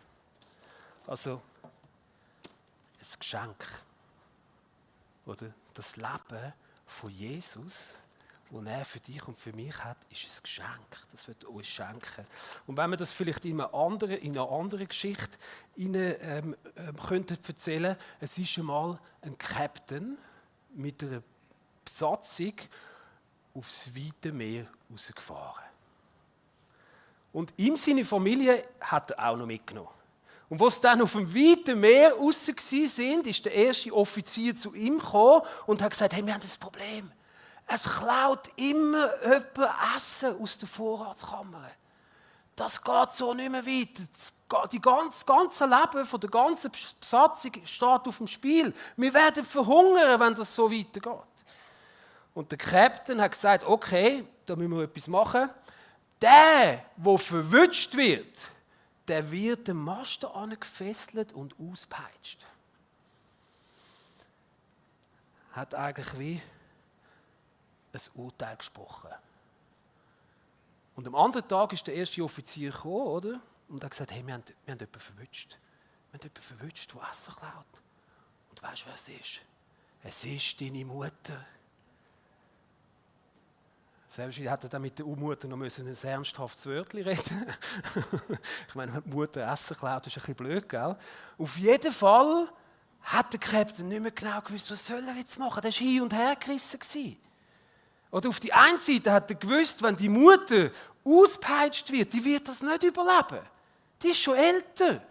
Also 1.08 1.42
ein 3.00 3.20
Geschenk. 3.20 3.84
Oder 5.26 5.54
das 5.74 5.96
Leben 5.96 6.54
von 6.86 7.10
Jesus 7.12 8.00
was 8.52 8.66
er 8.66 8.86
für 8.86 9.00
dich 9.00 9.28
und 9.28 9.40
für 9.40 9.54
mich 9.54 9.84
hat, 9.84 9.98
ist 10.10 10.26
ein 10.26 10.44
Geschenk. 10.44 11.08
Das 11.12 11.28
wird 11.28 11.44
uns 11.46 11.68
schenken. 11.68 12.26
Und 12.68 12.78
wenn 12.78 12.90
wir 12.90 12.98
das 12.98 13.12
vielleicht 13.12 13.46
in 13.46 13.60
einer 13.60 13.74
anderen, 13.74 14.18
in 14.18 14.38
einer 14.38 14.50
anderen 14.50 14.88
Geschichte 14.88 15.38
Ihnen, 15.76 16.16
ähm, 16.22 16.56
ähm, 16.78 16.96
könnten 16.98 17.38
erzählen, 17.46 17.96
es 18.20 18.38
ist 18.38 18.58
einmal 18.58 19.00
ein 19.22 19.38
Captain 19.38 20.18
mit 20.74 21.04
einer 21.04 21.24
Besatzung 21.84 22.54
aufs 23.54 23.90
weite 23.96 24.32
Meer 24.32 24.68
rausgefahren. 24.92 25.64
Und 27.34 27.54
ihm 27.58 27.76
seine 27.78 28.06
Familie 28.06 28.64
hat 28.80 29.12
er 29.12 29.30
auch 29.30 29.38
noch 29.38 29.46
mitgenommen. 29.46 29.90
Und 30.48 30.60
was 30.60 30.80
dann 30.80 31.02
auf 31.02 31.14
dem 31.14 31.34
weiten 31.34 31.80
Meer 31.80 32.14
raus 32.14 32.46
sind, 32.46 33.28
ist 33.28 33.44
der 33.46 33.54
erste 33.54 33.92
Offizier 33.92 34.56
zu 34.56 34.74
ihm 34.74 35.00
gekommen 35.00 35.42
und 35.66 35.82
hat 35.82 35.92
gesagt, 35.92 36.14
hey, 36.14 36.26
wir 36.26 36.34
haben 36.34 36.42
das 36.42 36.58
Problem. 36.58 37.12
Es 37.68 37.84
klaut 37.84 38.48
immer 38.58 39.10
jemand 39.24 39.58
Essen 39.96 40.40
aus 40.40 40.58
der 40.58 40.68
Vorratskammer. 40.68 41.70
Das 42.56 42.82
geht 42.82 43.12
so 43.12 43.34
nicht 43.34 43.52
mehr 43.52 43.66
weiter. 43.66 44.68
Die 44.72 44.80
ganze, 44.80 45.10
das 45.10 45.26
ganze 45.26 45.66
Leben 45.66 46.06
von 46.06 46.20
der 46.20 46.30
ganzen 46.30 46.72
Besatzung 47.00 47.52
steht 47.66 48.08
auf 48.08 48.18
dem 48.18 48.28
Spiel. 48.28 48.74
Wir 48.96 49.14
werden 49.14 49.44
verhungern, 49.44 50.20
wenn 50.20 50.36
das 50.36 50.54
so 50.56 50.72
weitergeht. 50.72 51.20
Und 52.34 52.52
der 52.52 52.58
Captain 52.58 53.20
hat 53.20 53.32
gesagt, 53.32 53.66
okay, 53.66 54.26
da 54.46 54.56
müssen 54.56 54.78
wir 54.78 54.84
etwas 54.84 55.08
machen. 55.08 55.50
Der, 56.22 56.86
der 56.96 57.18
verwünscht 57.18 57.96
wird, 57.96 58.38
der 59.08 59.30
wird 59.32 59.68
dem 59.68 59.78
Master 59.78 60.34
angefesselt 60.36 61.34
und 61.34 61.56
auspeitscht. 61.60 62.46
Hat 65.52 65.74
eigentlich 65.74 66.20
wie 66.20 66.42
ein 67.96 68.12
Urteil 68.16 68.58
gesprochen. 68.58 69.10
Und 70.96 71.08
am 71.08 71.16
anderen 71.16 71.48
Tag 71.48 71.74
ist 71.74 71.86
der 71.88 71.96
erste 71.96 72.24
Offizier 72.24 72.72
gekommen, 72.72 73.08
oder? 73.08 73.42
Und 73.68 73.84
hat 73.84 73.92
gesagt, 73.92 74.12
hey, 74.12 74.26
wir 74.26 74.34
haben, 74.34 74.44
wir 74.66 74.74
haben 74.74 74.80
jemanden 74.80 75.00
verwünscht. 75.00 75.58
Wir 76.12 76.20
haben 76.20 76.24
jemanden 76.24 76.42
verwünscht, 76.42 76.94
der 76.94 77.02
Essen 77.12 77.36
klaut. 77.36 77.66
Und 78.50 78.64
weißt 78.64 78.82
du, 78.84 78.86
wer 78.88 78.94
es 78.96 79.10
ist? 79.10 79.42
Es 80.04 80.24
ist 80.24 80.62
deine 80.62 80.86
Mutter. 80.86 81.46
Selbstverständlich 84.08 84.52
hätte 84.52 84.78
er 84.78 84.80
mit 84.80 84.98
der 84.98 85.06
Mutter 85.06 85.48
noch 85.48 85.60
ein 85.60 85.88
ernsthaftes 86.04 86.66
Wörtchen 86.68 87.02
reden 87.02 87.54
Ich 88.70 88.76
meine, 88.76 88.94
wenn 88.94 89.04
die 89.04 89.10
Mutter 89.10 89.52
Essen 89.52 89.76
klaut, 89.76 90.08
ist 90.08 90.16
ein 90.16 90.22
bisschen 90.22 90.36
blöd, 90.36 90.70
gell? 90.70 90.96
Auf 91.38 91.58
jeden 91.58 91.92
Fall 91.92 92.50
hat 93.02 93.34
der 93.34 93.40
Captain 93.40 93.90
nicht 93.90 94.02
mehr 94.02 94.12
genau 94.12 94.40
gewusst, 94.42 94.72
was 94.72 94.86
soll 94.86 95.04
er 95.08 95.16
jetzt 95.16 95.38
machen. 95.38 95.60
Er 95.60 95.66
war 95.66 95.72
hin 95.72 96.02
und 96.02 96.14
her 96.14 96.36
gerissen. 96.38 96.80
Oder 98.12 98.30
auf 98.30 98.40
die 98.40 98.54
einen 98.54 98.80
Seite 98.80 99.12
hat 99.12 99.30
er 99.30 99.36
gewusst, 99.36 99.82
wenn 99.82 99.96
die 99.96 100.10
Mutter 100.10 100.72
auspeitscht 101.04 101.92
wird, 101.92 102.14
die 102.14 102.24
wird 102.24 102.48
das 102.48 102.62
nicht 102.62 102.84
überleben. 102.84 103.46
Die 104.02 104.10
ist 104.10 104.22
schon 104.22 104.36
älter. 104.36 105.02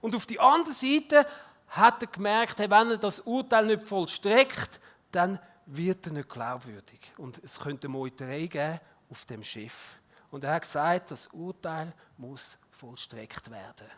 Und 0.00 0.14
auf 0.14 0.26
die 0.26 0.40
andere 0.40 0.74
Seite 0.74 1.26
hat 1.68 2.02
er 2.02 2.08
gemerkt, 2.08 2.58
hey, 2.58 2.70
wenn 2.70 2.90
er 2.90 2.96
das 2.96 3.20
Urteil 3.20 3.66
nicht 3.66 3.86
vollstreckt, 3.86 4.80
dann 5.12 5.38
wird 5.66 6.06
er 6.06 6.12
nicht 6.12 6.28
glaubwürdig. 6.28 7.12
Und 7.16 7.40
es 7.44 7.58
könnte 7.58 7.88
Meuterei 7.88 8.46
geben 8.46 8.80
auf 9.10 9.24
dem 9.26 9.42
Schiff. 9.44 9.98
Und 10.30 10.44
er 10.44 10.54
hat 10.54 10.62
gesagt, 10.62 11.10
das 11.10 11.26
Urteil 11.28 11.92
muss 12.16 12.58
vollstreckt 12.70 13.50
werden. 13.50 13.88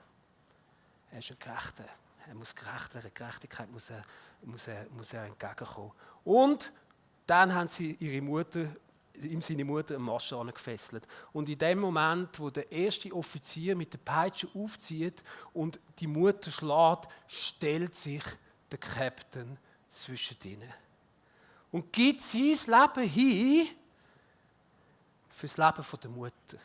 Er 1.11 1.18
ist 1.18 1.30
ein 1.30 1.39
Gerechter. 1.39 1.85
Er 2.26 2.35
muss 2.35 2.55
gerecht 2.55 2.95
werden. 2.95 3.11
Gerechtigkeit 3.12 3.70
muss 3.70 3.91
er, 3.91 4.03
muss 4.43 4.66
er, 4.66 4.87
muss 4.91 5.12
er 5.12 5.24
entgegenkommen. 5.24 5.93
Und 6.24 6.72
dann 7.26 7.54
haben 7.54 7.68
sie 7.68 7.96
ihre 8.00 8.20
Mutter, 8.20 8.66
ihm 9.14 9.40
seine 9.40 9.64
Mutter 9.64 9.96
am 9.96 10.04
Mast 10.04 10.34
gefesselt. 10.54 11.06
Und 11.32 11.48
in 11.48 11.58
dem 11.58 11.78
Moment, 11.78 12.38
wo 12.40 12.50
der 12.50 12.70
erste 12.70 13.12
Offizier 13.12 13.76
mit 13.76 13.92
der 13.92 13.98
Peitsche 13.98 14.48
aufzieht 14.54 15.22
und 15.52 15.78
die 15.98 16.06
Mutter 16.06 16.50
schlägt, 16.50 17.08
stellt 17.26 17.94
sich 17.94 18.22
der 18.70 18.78
Captain 18.78 19.58
zwischen 19.88 20.38
ihnen 20.44 20.72
und 21.70 21.92
gibt 21.92 22.20
sein 22.20 22.40
Leben 22.66 23.08
hin 23.08 23.68
für 25.30 25.46
das 25.46 25.56
Leben 25.56 26.00
der 26.02 26.10
Mutter. 26.10 26.58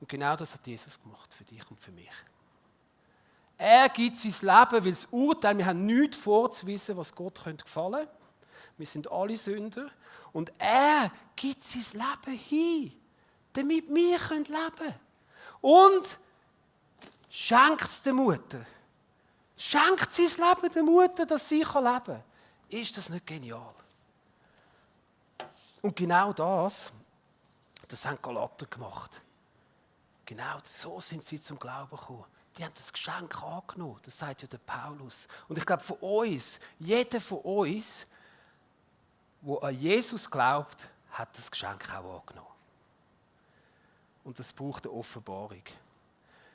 Und 0.00 0.08
genau 0.08 0.34
das 0.34 0.54
hat 0.54 0.66
Jesus 0.66 1.00
gemacht 1.00 1.32
für 1.32 1.44
dich 1.44 1.62
und 1.70 1.78
für 1.78 1.92
mich. 1.92 2.10
Er 3.58 3.90
gibt 3.90 4.16
sein 4.16 4.32
Leben, 4.40 4.84
weil 4.84 4.90
das 4.90 5.04
Urteil, 5.10 5.58
wir 5.58 5.66
haben 5.66 5.84
nichts 5.84 6.16
vorzuwissen, 6.16 6.96
was 6.96 7.14
Gott 7.14 7.34
gefallen 7.44 7.96
könnte. 7.98 8.19
Wir 8.80 8.86
sind 8.86 9.12
alle 9.12 9.36
Sünder. 9.36 9.90
Und 10.32 10.50
er 10.58 11.12
gibt 11.36 11.62
sein 11.62 12.00
Leben 12.00 12.38
hin, 12.38 12.92
damit 13.52 13.88
wir 13.88 14.18
leben 14.18 14.46
können. 14.48 14.94
Und 15.60 16.18
schenkt 17.28 17.82
es 17.82 18.02
der 18.02 18.14
Mutter. 18.14 18.64
Schenkt 19.54 20.10
sein 20.10 20.48
Leben 20.48 20.72
der 20.72 20.82
Mutter, 20.82 21.26
dass 21.26 21.46
sie 21.46 21.58
leben 21.58 21.74
kann. 21.82 22.22
Ist 22.70 22.96
das 22.96 23.10
nicht 23.10 23.26
genial? 23.26 23.74
Und 25.82 25.94
genau 25.94 26.32
das, 26.32 26.90
das 27.86 28.06
haben 28.06 28.18
Galater 28.22 28.64
gemacht. 28.64 29.20
Genau 30.24 30.58
so 30.64 31.00
sind 31.00 31.22
sie 31.22 31.38
zum 31.38 31.58
Glauben 31.58 31.90
gekommen. 31.90 32.24
Die 32.56 32.64
haben 32.64 32.72
das 32.74 32.92
Geschenk 32.92 33.42
angenommen. 33.42 34.00
Das 34.02 34.18
sagt 34.18 34.40
ja 34.40 34.48
der 34.48 34.58
Paulus. 34.58 35.28
Und 35.48 35.58
ich 35.58 35.66
glaube, 35.66 35.82
von 35.82 35.98
uns, 35.98 36.58
jeder 36.78 37.20
von 37.20 37.38
uns, 37.40 38.06
wo 39.40 39.58
an 39.58 39.74
Jesus 39.74 40.30
glaubt, 40.30 40.88
hat 41.10 41.36
das 41.36 41.50
Geschenk 41.50 41.92
auch 41.94 42.20
angenommen. 42.20 42.48
Und 44.24 44.38
das 44.38 44.52
braucht 44.52 44.86
eine 44.86 44.94
Offenbarung. 44.94 45.62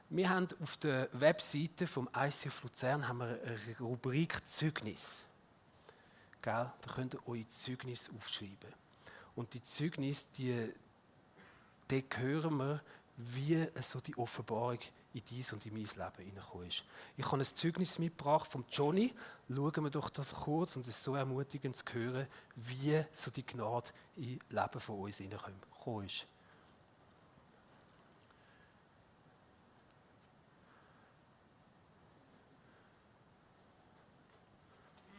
Wir 0.09 0.29
haben 0.29 0.47
auf 0.61 0.77
der 0.77 1.09
Webseite 1.13 1.87
vom 1.87 2.07
ICF 2.15 2.63
Luzern 2.63 3.07
haben 3.07 3.17
wir 3.17 3.39
eine 3.43 3.77
Rubrik 3.79 4.47
Zeugnis. 4.47 5.25
Gell? 6.41 6.71
Da 6.81 6.93
könnt 6.93 7.15
ihr 7.15 7.27
eure 7.27 7.47
Zeugnis 7.47 8.09
aufschreiben. 8.15 8.71
Und 9.35 9.53
die 9.53 9.63
Zeugnis, 9.63 10.27
die 10.37 10.71
dort 11.87 12.17
hören 12.17 12.57
wir, 12.57 12.81
wie 13.17 13.67
so 13.81 13.99
die 13.99 14.15
Offenbarung 14.15 14.79
in 15.15 15.21
dies 15.29 15.53
und 15.53 15.65
in 15.65 15.73
mein 15.73 15.83
Leben 15.83 16.29
hineingekommen 16.29 16.67
ist. 16.67 16.83
Ich 17.15 17.25
habe 17.25 17.37
ein 17.37 17.43
Zeugnis 17.45 17.99
mitgebracht 17.99 18.51
von 18.51 18.65
Johnny. 18.69 19.13
Schauen 19.47 19.83
wir 19.83 19.89
doch 19.89 20.09
das 20.09 20.33
kurz 20.33 20.75
und 20.75 20.81
es 20.81 20.89
ist 20.89 21.03
so 21.03 21.15
ermutigend 21.15 21.77
zu 21.77 21.85
hören, 21.93 22.27
wie 22.55 23.01
so 23.13 23.31
die 23.31 23.45
Gnade 23.45 23.87
in 24.17 24.39
das 24.49 24.63
Leben 24.63 24.79
von 24.79 24.99
uns 24.99 25.17
hineingekommen 25.17 26.05
ist. 26.07 26.25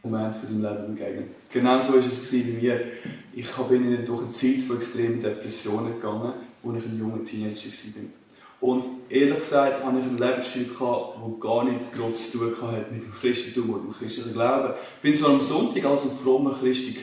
Moment 0.03 0.35
für 0.35 0.45
dein 0.45 0.61
Leben 0.61 0.95
begegnen. 0.95 1.29
Genau 1.51 1.79
so 1.81 1.93
war 1.93 1.99
es 1.99 2.31
bei 2.31 2.37
mir. 2.37 2.91
Ich 3.33 3.51
bin 3.51 4.05
durch 4.05 4.21
eine 4.21 4.31
Zeit 4.31 4.59
von 4.67 4.77
extremen 4.77 5.21
Depressionen 5.21 5.95
gegangen, 5.95 6.33
als 6.63 6.77
ich 6.77 6.85
ein 6.85 6.99
junger 6.99 7.25
Teenager 7.25 7.69
war. 7.69 8.26
Und 8.59 8.85
ehrlich 9.09 9.39
gesagt 9.39 9.83
hatte 9.83 9.99
ich 9.99 10.05
einen 10.05 10.17
Lebensstil, 10.17 10.69
der 10.79 11.39
gar 11.39 11.63
nicht 11.63 11.93
groß 11.93 12.31
zu 12.31 12.39
tun 12.39 12.55
hatte 12.61 12.91
mit 12.91 13.03
dem 13.03 13.13
Christentum 13.13 13.69
oder 13.69 13.83
dem 13.83 13.93
christlichen 13.93 14.33
Glauben. 14.33 14.73
Ich 14.95 15.01
bin 15.01 15.15
zwar 15.15 15.29
am 15.29 15.41
Sonntag 15.41 15.85
als 15.85 16.03
ein 16.03 16.11
frommer 16.11 16.53
Christ 16.53 16.87
in 16.87 16.95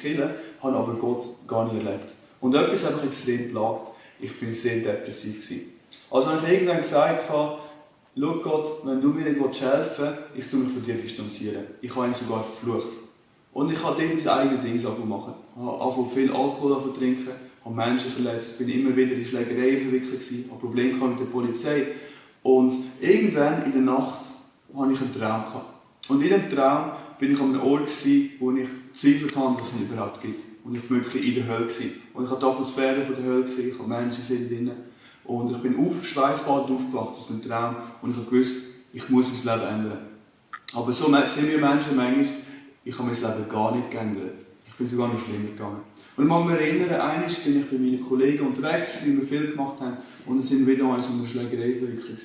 habe 0.62 0.76
aber 0.76 0.94
Gott 0.94 1.24
gar 1.46 1.72
nicht 1.72 1.84
erlebt. 1.84 2.12
Und 2.40 2.54
etwas 2.54 2.84
hat 2.84 2.96
mich 2.96 3.04
extrem 3.04 3.50
plagt. 3.50 3.92
Ich 4.18 4.38
bin 4.40 4.52
sehr 4.52 4.80
depressiv. 4.80 5.48
Also 6.10 6.28
habe 6.28 6.44
ich 6.44 6.52
irgendwann 6.52 6.78
gesagt, 6.78 7.24
schau 7.28 7.60
Gott, 8.42 8.84
wenn 8.84 9.00
du 9.00 9.08
mir 9.08 9.30
nicht 9.30 9.40
helfen 9.62 10.06
willst, 10.34 10.46
ich 10.46 10.48
tue 10.48 10.60
mich 10.60 10.72
von 10.72 10.82
dir 10.82 10.94
distanzieren. 10.94 11.64
Ich 11.80 11.94
habe 11.94 12.06
ihn 12.06 12.14
sogar 12.14 12.42
verflucht. 12.42 12.90
Und 13.52 13.70
ich 13.70 13.82
habe 13.84 14.02
dort 14.02 14.24
mein 14.24 14.28
eigenes 14.28 14.64
Ding 14.64 15.08
machen. 15.08 15.34
Ich 15.56 15.62
habe 15.62 16.10
viel 16.12 16.32
Alkohol 16.32 16.92
trinken 16.92 17.30
habe 17.64 17.74
Menschen 17.74 18.10
verletzt, 18.10 18.58
bin 18.58 18.68
immer 18.68 18.94
wieder 18.94 19.12
in 19.12 19.24
Schlägerei 19.24 19.78
verwickelt 19.78 20.20
gewesen, 20.20 20.48
Probleme 20.60 21.06
mit 21.06 21.20
der 21.20 21.24
Polizei. 21.24 21.86
Und 22.42 22.74
irgendwann 23.00 23.62
in 23.62 23.72
der 23.72 23.80
Nacht 23.80 24.20
hatte 24.76 24.92
ich 24.92 25.00
einen 25.00 25.14
Traum. 25.14 25.44
Gehabt. 25.44 25.74
Und 26.08 26.22
in 26.22 26.28
diesem 26.28 26.50
Traum 26.50 26.92
bin 27.18 27.32
ich 27.32 27.40
an 27.40 27.54
einem 27.54 27.62
Ort, 27.62 27.86
gewesen, 27.86 28.30
wo 28.38 28.52
ich 28.52 28.68
gezweifelt 28.92 29.36
habe, 29.36 29.56
dass 29.56 29.72
es 29.72 29.80
ihn 29.80 29.86
überhaupt 29.86 30.20
gibt. 30.20 30.40
Und 30.64 30.74
ich 30.74 30.90
war 30.90 30.98
wirklich 30.98 31.26
in 31.26 31.34
der 31.36 31.46
Hölle. 31.46 31.66
Gewesen. 31.66 31.92
Und 32.12 32.24
ich 32.24 32.30
habe 32.30 32.40
die 32.40 32.46
Atmosphäre 32.46 33.04
von 33.04 33.14
der 33.16 33.24
Hölle 33.24 33.42
gesehen, 33.42 33.70
ich 33.70 33.78
habe 33.78 33.88
Menschen 33.88 34.20
gesehen 34.20 34.48
drinnen. 34.48 34.76
Und 35.24 35.50
ich 35.50 35.58
bin 35.58 35.78
auf, 35.78 36.04
schweißbad 36.04 36.70
aufgewacht 36.70 37.16
aus 37.16 37.28
dem 37.28 37.42
Traum 37.42 37.76
und 38.02 38.10
ich 38.10 38.28
gewusst, 38.28 38.90
ich 38.92 39.08
muss 39.08 39.30
mein 39.44 39.58
Leben 39.58 39.70
ändern. 39.70 39.98
Aber 40.74 40.92
so 40.92 41.06
sind 41.06 41.50
wir 41.50 41.58
Menschen 41.58 41.96
manchmal, 41.96 42.26
ich 42.84 42.98
habe 42.98 43.08
mein 43.08 43.16
Leben 43.16 43.48
gar 43.48 43.74
nicht 43.74 43.90
geändert. 43.90 44.38
Ich 44.74 44.78
bin 44.78 44.88
sogar 44.88 45.06
noch 45.06 45.24
schlimmer 45.24 45.50
gegangen. 45.50 45.82
Und 46.16 46.24
ich 46.26 46.50
mich 46.50 46.60
erinnern, 46.60 47.00
eines 47.00 47.36
bin 47.44 47.60
ich 47.60 47.70
bei 47.70 47.76
meinen 47.76 48.04
Kollegen 48.04 48.44
unterwegs, 48.44 49.04
wie 49.04 49.16
wir 49.16 49.24
viel 49.24 49.52
gemacht 49.52 49.80
haben, 49.80 49.98
und 50.26 50.40
es 50.40 50.48
sind 50.48 50.66
wieder 50.66 50.82
mal 50.82 51.00
so 51.00 51.12
eine 51.12 51.24
Schlägerei 51.24 51.76
verwickelt. 51.76 52.20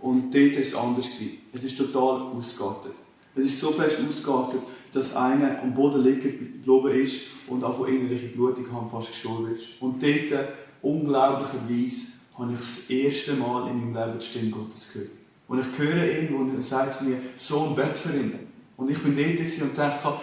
Und 0.00 0.34
dort 0.34 0.54
war 0.54 0.60
es 0.60 0.74
anders. 0.74 1.06
Es 1.52 1.64
ist 1.64 1.76
total 1.76 2.22
ausgeartet. 2.22 2.92
Es 3.34 3.44
ist 3.44 3.60
so 3.60 3.72
fest 3.72 3.98
ausgeartet, 4.08 4.60
dass 4.94 5.14
einer 5.14 5.62
am 5.62 5.74
Boden 5.74 6.02
liegen 6.02 6.22
geblieben 6.64 7.02
ist 7.02 7.24
und 7.46 7.62
auch 7.62 7.76
von 7.76 7.88
innerlicher 7.88 8.28
Blutung 8.28 8.64
fast 8.90 9.08
gestorben 9.08 9.54
ist. 9.54 9.68
Und 9.80 10.02
dort, 10.02 10.48
unglaublicherweise, 10.80 12.06
habe 12.38 12.52
ich 12.54 12.58
das 12.58 12.88
erste 12.88 13.34
Mal 13.34 13.68
in 13.68 13.92
meinem 13.92 13.94
Leben 13.94 14.18
die 14.18 14.24
Stimme 14.24 14.50
Gottes 14.50 14.90
gehört. 14.94 15.10
Und 15.46 15.60
ich 15.60 15.78
höre 15.78 16.20
ihn 16.20 16.34
und 16.34 16.54
er 16.54 16.62
sagt 16.62 16.94
zu 16.94 17.04
mir, 17.04 17.18
so 17.36 17.68
ein 17.68 17.74
Bett 17.74 17.94
für 17.94 18.16
ihn. 18.16 18.32
Und 18.78 18.90
ich 18.90 18.98
bin 18.98 19.14
dort 19.14 19.62
und 19.62 19.76
dachte, 19.76 20.14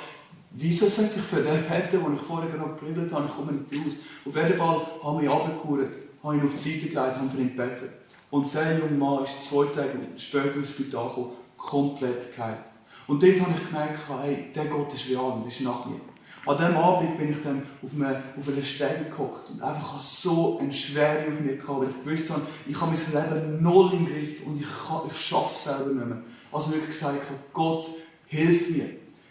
Wieso 0.51 0.89
sollte 0.89 1.17
ich 1.17 1.21
für 1.21 1.43
den 1.43 1.67
beten, 1.67 2.03
den 2.03 2.15
ich 2.15 2.21
vorher 2.21 2.49
gerade 2.49 2.73
gebrüllt 2.73 3.13
habe? 3.13 3.25
Ich 3.27 3.35
komme 3.35 3.51
nicht 3.51 3.85
raus. 3.85 3.93
Auf 4.25 4.35
jeden 4.35 4.57
Fall 4.57 4.81
haben 5.03 5.17
wir 5.17 5.23
ihn 5.23 5.29
runtergehauen, 5.29 5.89
habe 6.23 6.35
ihn 6.35 6.43
auf 6.43 6.55
die 6.55 6.71
Seite 6.71 6.89
gelegt, 6.89 6.97
haben 7.17 7.29
für 7.29 7.37
ihn 7.37 7.55
gebetet. 7.55 7.91
Und 8.31 8.53
der 8.53 8.79
junge 8.79 8.97
Mann 8.97 9.23
ist 9.23 9.45
zwei 9.45 9.65
Tage 9.65 9.99
später 10.17 10.55
ins 10.55 10.71
Spital 10.71 11.09
gekommen, 11.09 11.31
komplett 11.57 12.35
geheilt. 12.35 12.65
Und 13.07 13.21
dort 13.21 13.41
habe 13.41 13.53
ich 13.55 13.65
gemerkt, 13.67 13.99
hey, 14.21 14.51
der 14.55 14.65
Gott 14.65 14.93
ist 14.93 15.09
real 15.09 15.31
und 15.33 15.47
ist 15.47 15.61
nach 15.61 15.85
mir. 15.85 15.99
An 16.45 16.57
diesem 16.57 16.77
Abend 16.77 17.17
bin 17.17 17.31
ich 17.31 17.43
dann 17.43 17.63
auf, 17.83 17.93
einer, 17.95 18.23
auf 18.37 18.47
einer 18.47 18.61
Stelle 18.61 19.05
gehockt 19.05 19.49
und 19.51 19.61
einfach 19.61 19.99
so 19.99 20.57
eine 20.59 20.71
Schwere 20.71 21.27
auf 21.27 21.39
mir 21.41 21.57
gehabt, 21.57 21.81
weil 21.81 21.89
ich 21.89 22.03
gewusst 22.03 22.29
habe, 22.31 22.41
ich 22.67 22.79
habe 22.79 22.91
mein 22.91 23.31
Leben 23.31 23.63
null 23.63 23.93
im 23.93 24.05
Griff 24.07 24.45
und 24.45 24.59
ich, 24.59 24.67
ich 25.11 25.17
schaffe 25.19 25.53
es 25.55 25.63
selber 25.63 25.91
nicht 25.93 26.07
mehr. 26.07 26.21
Also 26.51 26.71
wirklich 26.71 26.87
gesagt, 26.91 27.21
Gott, 27.53 27.87
hilf 28.25 28.69
mir. 28.69 28.89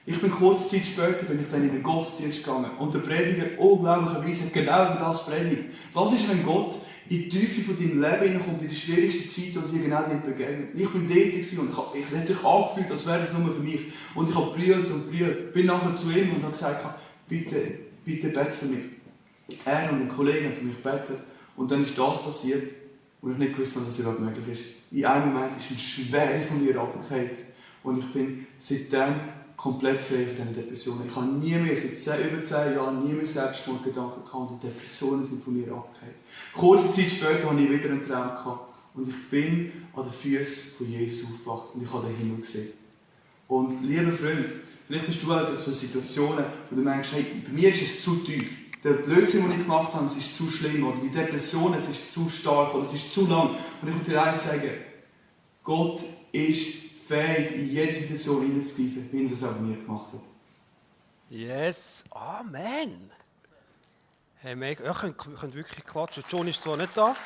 Ich 0.09 0.23
bin 0.23 0.31
kurze 0.31 0.71
Zeit 0.71 0.87
später 0.87 1.27
bin 1.27 1.39
ich 1.39 1.51
dann 1.51 1.65
in 1.65 1.71
den 1.71 1.83
Gottesdienst 1.83 2.43
gegangen 2.43 2.71
und 2.79 2.95
der 2.95 3.01
Prediger 3.01 3.61
unglaublicherweise 3.61 4.45
hat 4.45 4.55
genau 4.55 4.95
das 4.99 5.27
predigt. 5.27 5.65
Was 5.93 6.15
ist, 6.15 6.31
wenn 6.31 6.47
Gott 6.47 6.77
in 7.11 7.25
die 7.25 7.29
Tiefe 7.29 7.61
von 7.61 7.77
deinem 7.77 8.01
Leben 8.01 8.23
hineinkommt, 8.23 8.63
in 8.63 8.69
die 8.69 8.75
schwierigste 8.75 9.29
Zeit 9.29 9.63
und 9.63 9.71
dir 9.71 9.83
genau 9.83 10.01
dort 10.09 10.25
begegnet? 10.25 10.71
Ich 10.75 10.89
bin 10.89 11.07
dort 11.07 11.59
und 11.59 11.71
ich, 11.71 11.77
hab, 11.77 11.95
ich 11.95 12.11
hätte 12.11 12.27
sich 12.29 12.43
angefühlt, 12.43 12.91
als 12.91 13.07
wäre 13.07 13.23
es 13.23 13.33
nur 13.35 13.53
für 13.53 13.61
mich. 13.61 13.81
Und 14.15 14.31
ich 14.31 14.35
habe 14.35 14.51
brüllt 14.57 14.91
und 14.91 15.11
brüllt. 15.11 15.53
Bin 15.53 15.67
nachher 15.67 15.95
zu 15.95 16.11
ihm 16.11 16.33
und 16.33 16.43
habe 16.43 16.53
gesagt, 16.53 16.87
bitte, 17.29 17.57
bitte 18.07 18.31
bett 18.31 18.55
für 18.55 18.65
mich. 18.65 18.85
Er 19.67 19.93
und 19.93 20.01
ein 20.01 20.09
Kollege 20.09 20.47
haben 20.47 20.55
für 20.55 20.65
mich 20.65 20.83
gebetet 20.83 21.19
und 21.55 21.71
dann 21.71 21.83
ist 21.83 21.99
das 21.99 22.25
passiert, 22.25 22.73
wo 23.21 23.29
ich 23.31 23.37
nicht 23.37 23.55
gewusst 23.55 23.77
habe, 23.77 23.85
dass 23.85 23.93
es 23.93 24.01
überhaupt 24.01 24.21
möglich 24.21 24.49
ist. 24.49 24.65
In 24.91 25.05
einem 25.05 25.35
Moment 25.35 25.55
ist 25.59 25.71
ein 25.71 25.79
Schwere 25.79 26.41
von 26.41 26.65
mir 26.65 26.81
abgekehrt 26.81 27.37
und 27.83 27.99
ich 27.99 28.07
bin 28.11 28.47
seitdem 28.57 29.37
komplett 29.59 30.01
frei 30.01 30.25
von 30.25 30.37
diesen 30.37 30.55
Depressionen. 30.55 31.09
Ich 31.09 31.17
habe 31.17 31.27
nie 31.27 31.57
mehr, 31.57 31.77
seit 31.77 32.01
10, 32.01 32.31
über 32.31 32.43
zehn 32.45 32.75
Jahren, 32.77 33.05
nie 33.05 33.13
mehr 33.13 33.27
Selbstmordgedanken 33.27 34.25
gehabt 34.25 34.51
und 34.53 34.63
die 34.63 34.69
Depressionen 34.69 35.27
sind 35.27 35.43
von 35.43 35.53
mir 35.53 35.73
abgekehrt. 35.73 36.15
Kurze 36.55 36.93
Zeit 36.93 37.11
später 37.11 37.51
hatte 37.51 37.61
ich 37.61 37.71
wieder 37.71 37.91
einen 37.91 38.07
Traum 38.07 38.31
gehabt 38.31 38.73
und 38.95 39.09
ich 39.09 39.29
bin 39.29 39.73
an 39.97 40.05
den 40.05 40.13
Füßen 40.13 40.77
von 40.79 40.91
Jesus 40.91 41.29
aufgewacht 41.29 41.75
und 41.75 41.83
ich 41.83 41.93
habe 41.93 42.07
den 42.07 42.17
Himmel 42.17 42.41
gesehen. 42.41 42.69
Und 43.49 43.83
lieber 43.83 44.13
Freund, 44.13 44.47
vielleicht 44.87 45.07
bist 45.07 45.23
du 45.25 45.33
auch 45.33 45.59
so 45.59 45.73
Situationen, 45.73 46.45
wo 46.71 46.77
du 46.77 46.85
denkst, 46.85 47.13
hey, 47.13 47.27
bei 47.45 47.53
mir 47.53 47.69
ist 47.71 47.83
es 47.83 48.05
zu 48.05 48.15
tief. 48.17 48.51
Der 48.85 48.93
Blödsinn, 48.93 49.43
den 49.43 49.53
ich 49.53 49.59
gemacht 49.59 49.93
habe, 49.93 50.05
ist 50.05 50.37
zu 50.37 50.49
schlimm. 50.51 50.87
Oder 50.87 50.99
die 51.03 51.11
Depression, 51.11 51.75
es 51.75 51.89
ist 51.89 52.13
zu 52.13 52.31
stark. 52.31 52.75
Oder 52.75 52.85
es 52.85 52.93
ist 52.93 53.13
zu 53.13 53.27
lang. 53.27 53.57
Und 53.83 53.89
ich 53.89 53.95
will 53.95 54.05
dir 54.07 54.23
eins 54.23 54.45
sagen. 54.45 54.71
Gott 55.65 56.05
ist 56.31 56.88
fähig, 57.09 57.53
in 57.53 57.69
jede 57.69 57.95
Situation 57.95 58.43
hineinzugreifen, 58.43 59.09
wie 59.13 59.25
er 59.25 59.31
das 59.31 59.43
auch 59.43 59.53
bei 59.53 59.61
mir 59.61 59.77
gemacht 59.77 60.13
hat. 60.13 60.21
Yes, 61.31 62.05
Amen. 62.11 63.11
Hey, 64.41 64.55
mega. 64.55 64.85
Ja, 64.85 64.93
könnt, 64.93 65.19
könnt 65.19 65.55
wirklich 65.55 65.85
klatschen. 65.85 66.23
John 66.29 66.47
ist 66.47 66.63
zwar 66.63 66.77
nicht 66.77 66.97
da. 66.97 67.17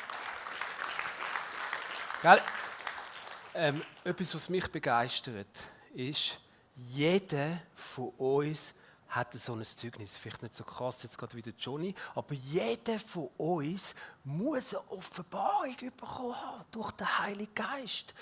Gell? 2.21 2.41
Ähm, 3.53 3.83
etwas, 4.03 4.33
was 4.33 4.49
mich 4.49 4.67
begeistert, 4.71 5.47
ist, 5.93 6.39
jeder 6.75 7.59
von 7.75 8.09
uns 8.17 8.73
hat 9.09 9.33
so 9.33 9.53
ein 9.53 9.63
Zeugnis. 9.63 10.17
Vielleicht 10.17 10.41
nicht 10.41 10.55
so 10.55 10.63
krass 10.63 11.03
jetzt 11.03 11.17
gerade 11.17 11.35
wie 11.35 11.41
der 11.43 11.53
Johnny, 11.57 11.93
aber 12.15 12.33
jeder 12.33 12.97
von 12.97 13.29
uns 13.37 13.93
muss 14.23 14.73
eine 14.73 14.89
Offenbarung 14.89 15.75
bekommen 15.77 16.35
haben 16.35 16.65
durch 16.71 16.91
den 16.93 17.19
Heiligen 17.19 17.53
Geist 17.53 18.15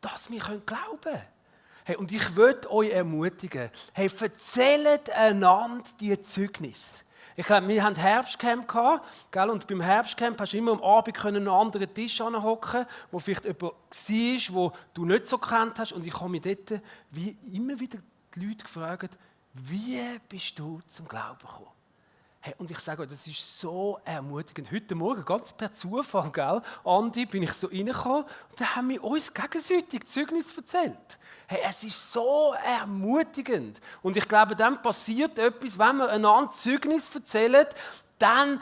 dass 0.00 0.30
wir 0.30 0.40
glauben 0.40 1.00
können. 1.02 1.22
Hey, 1.84 1.96
und 1.96 2.10
ich 2.10 2.34
würde 2.34 2.70
euch 2.70 2.90
ermutigen, 2.90 3.70
hey, 3.92 4.10
erzählt 4.20 5.08
einander 5.10 5.84
die 6.00 6.20
Zeugnis. 6.20 7.04
Ich 7.38 7.44
glaube, 7.44 7.68
wir 7.68 7.84
hatten 7.84 8.00
Herbstcamp 8.00 8.66
gehabt, 8.66 9.06
gell? 9.30 9.50
und 9.50 9.66
beim 9.66 9.82
Herbstcamp 9.82 10.40
hast 10.40 10.54
du 10.54 10.56
immer 10.56 10.72
am 10.72 10.82
Abend 10.82 11.16
können 11.16 11.36
einen 11.36 11.48
anderen 11.48 11.92
Tisch 11.92 12.20
anhocken, 12.20 12.86
wo 13.10 13.18
vielleicht 13.18 13.44
jemand 13.44 13.62
war, 13.62 14.54
wo 14.54 14.72
du 14.94 15.04
nicht 15.04 15.28
so 15.28 15.36
kennt 15.36 15.78
hast. 15.78 15.92
Und 15.92 16.06
ich 16.06 16.18
habe 16.18 16.30
mich 16.30 16.40
dort 16.40 16.80
wie 17.10 17.36
immer 17.52 17.78
wieder 17.78 17.98
die 18.34 18.46
Leute 18.46 18.64
gefragt, 18.64 19.18
wie 19.52 20.18
bist 20.28 20.58
du 20.58 20.80
zum 20.86 21.06
Glauben 21.06 21.38
gekommen? 21.38 21.75
Hey, 22.46 22.54
und 22.58 22.70
ich 22.70 22.78
sage 22.78 23.02
euch, 23.02 23.08
das 23.08 23.26
ist 23.26 23.58
so 23.58 23.98
ermutigend. 24.04 24.70
Heute 24.70 24.94
Morgen, 24.94 25.24
ganz 25.24 25.52
per 25.52 25.72
Zufall, 25.72 26.30
gell, 26.30 26.62
Andi, 26.84 27.26
bin 27.26 27.42
ich 27.42 27.52
so 27.52 27.66
reingekommen 27.66 28.22
und 28.22 28.60
da 28.60 28.76
haben 28.76 28.88
wir 28.88 29.02
uns 29.02 29.34
gegenseitig 29.34 30.06
Zeugnis 30.06 30.56
erzählt. 30.56 31.18
Hey, 31.48 31.58
es 31.68 31.82
ist 31.82 32.12
so 32.12 32.54
ermutigend. 32.64 33.80
Und 34.00 34.16
ich 34.16 34.28
glaube, 34.28 34.54
dann 34.54 34.80
passiert 34.80 35.40
etwas, 35.40 35.76
wenn 35.76 35.96
wir 35.96 36.08
einander 36.08 36.52
Zeugnis 36.52 37.12
erzählen, 37.12 37.66
dann 38.16 38.60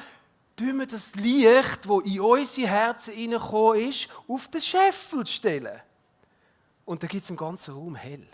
tun 0.56 0.78
wir 0.78 0.86
das 0.86 1.14
Licht, 1.16 1.80
das 1.84 2.04
in 2.06 2.20
unsere 2.20 2.66
Herzen 2.66 3.12
hineingekommen 3.12 3.86
ist, 3.90 4.08
auf 4.26 4.48
den 4.48 4.62
Scheffel 4.62 5.26
stellen. 5.26 5.78
Und 6.86 7.02
dann 7.02 7.08
gibt 7.08 7.24
es 7.24 7.28
im 7.28 7.36
ganzen 7.36 7.74
Raum 7.74 7.96
hell. 7.96 8.26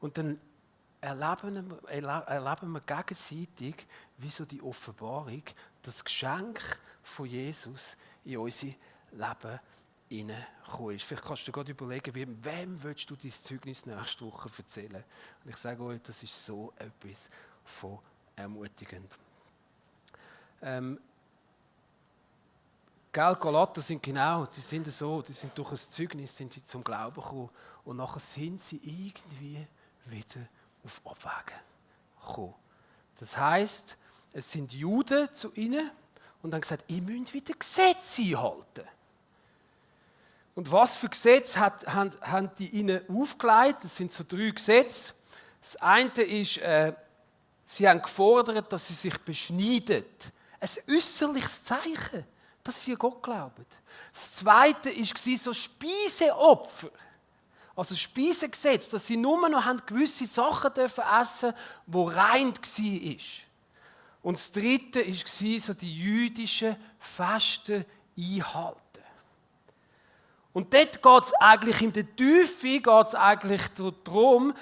Und 0.00 0.16
dann 0.16 0.40
erleben 1.00 1.70
wir, 1.70 2.02
erleben 2.26 2.72
wir 2.72 2.80
gegenseitig, 2.80 3.86
wie 4.18 4.30
so 4.30 4.44
die 4.44 4.62
Offenbarung, 4.62 5.42
das 5.82 6.04
Geschenk 6.04 6.60
von 7.02 7.26
Jesus 7.26 7.96
in 8.24 8.38
unser 8.38 8.68
Leben 9.12 9.60
hineingekommen 10.08 10.96
ist. 10.96 11.04
Vielleicht 11.04 11.24
kannst 11.24 11.42
du 11.42 11.46
dir 11.46 11.52
gerade 11.52 11.72
überlegen, 11.72 12.14
wem, 12.14 12.44
wem 12.44 12.82
willst 12.82 13.10
du 13.10 13.16
dein 13.16 13.30
Zeugnis 13.30 13.86
nächste 13.86 14.24
Woche 14.24 14.50
erzählen? 14.56 15.04
Und 15.44 15.50
ich 15.50 15.56
sage 15.56 15.82
euch, 15.82 16.00
das 16.02 16.22
ist 16.22 16.44
so 16.44 16.72
etwas 16.76 17.30
von 17.64 17.98
ermutigend. 18.34 19.16
Ähm, 20.62 20.98
Gell, 23.12 23.34
Galater 23.36 23.80
sind 23.80 24.02
genau, 24.02 24.44
die 24.44 24.60
sind 24.60 24.92
so, 24.92 25.22
die 25.22 25.32
sind 25.32 25.56
durch 25.56 25.70
ein 25.70 25.78
Zeugnis 25.78 26.36
sind 26.36 26.54
die 26.54 26.62
zum 26.62 26.84
Glauben 26.84 27.14
gekommen 27.14 27.48
und 27.86 27.96
nachher 27.96 28.20
sind 28.20 28.60
sie 28.60 28.76
irgendwie 28.76 29.66
wieder 30.04 30.46
auf 30.86 31.00
Abwägen 31.04 31.60
gekommen. 32.20 32.54
Das 33.18 33.36
heißt, 33.36 33.96
es 34.32 34.50
sind 34.50 34.72
Juden 34.72 35.32
zu 35.34 35.52
ihnen 35.54 35.90
und 36.42 36.54
haben 36.54 36.60
gesagt, 36.60 36.84
ihr 36.88 37.02
müsst 37.02 37.34
wieder 37.34 37.54
Gesetze 37.54 38.22
einhalten. 38.22 38.86
Und 40.54 40.70
was 40.72 40.96
für 40.96 41.08
Gesetze 41.08 41.58
hat, 41.60 41.86
haben, 41.86 42.12
haben 42.22 42.50
die 42.58 42.68
ihnen 42.70 43.00
aufgelegt? 43.10 43.84
Das 43.84 43.96
sind 43.96 44.10
so 44.10 44.24
drei 44.26 44.50
Gesetze. 44.50 45.12
Das 45.60 45.76
eine 45.76 46.22
ist, 46.22 46.58
äh, 46.58 46.92
sie 47.64 47.88
haben 47.88 48.00
gefordert, 48.00 48.72
dass 48.72 48.86
sie 48.86 48.94
sich 48.94 49.18
beschneiden. 49.18 50.04
Ein 50.58 50.68
äußerliches 50.88 51.64
Zeichen, 51.64 52.24
dass 52.62 52.82
sie 52.82 52.92
an 52.92 52.98
Gott 52.98 53.22
glauben. 53.22 53.66
Das 54.12 54.36
zweite 54.36 54.90
war 54.96 55.38
so 55.38 55.52
Speiseopfer. 55.52 56.90
Also 57.76 57.94
Speisegesetz, 57.94 58.88
dass 58.88 59.06
sie 59.06 59.18
nur 59.18 59.48
noch 59.50 59.86
gewisse 59.86 60.26
Sachen 60.26 60.72
dürfen 60.72 61.04
essen 61.20 61.52
die 61.86 61.98
rein 61.98 62.54
waren. 62.54 63.18
Und 64.22 64.38
das 64.38 64.50
dritte 64.50 65.06
war 65.06 65.60
so 65.60 65.74
die 65.74 65.96
jüdischen 65.96 66.74
Feste 66.98 67.84
einhalten. 68.18 68.80
Und 70.54 70.72
dort 70.72 71.02
geht 71.02 71.22
es 71.22 71.34
eigentlich 71.34 71.82
in 71.82 71.92
der 71.92 72.16
Tiefe 72.16 72.80
geht 72.80 73.06
es 73.06 73.14
eigentlich 73.14 73.60
darum, 74.04 74.54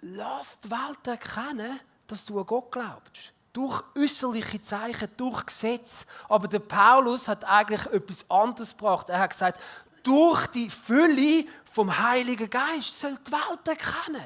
lass 0.00 0.58
die 0.58 0.70
Welt 0.72 1.06
erkennen, 1.06 1.78
dass 2.08 2.24
du 2.24 2.40
an 2.40 2.46
Gott 2.46 2.72
glaubst. 2.72 3.32
Durch 3.52 3.80
äußerliche 3.96 4.60
Zeichen, 4.60 5.08
durch 5.16 5.46
Gesetz. 5.46 6.04
Aber 6.28 6.48
der 6.48 6.58
Paulus 6.58 7.28
hat 7.28 7.44
eigentlich 7.44 7.86
etwas 7.86 8.28
anderes 8.28 8.76
gebracht. 8.76 9.08
Er 9.08 9.20
hat 9.20 9.30
gesagt, 9.30 9.60
durch 10.04 10.46
die 10.48 10.70
Fülle 10.70 11.44
vom 11.72 11.98
Heiligen 11.98 12.48
Geist 12.48 13.00
soll 13.00 13.18
die 13.26 13.32
Welt 13.32 13.66
erkennen, 13.66 14.24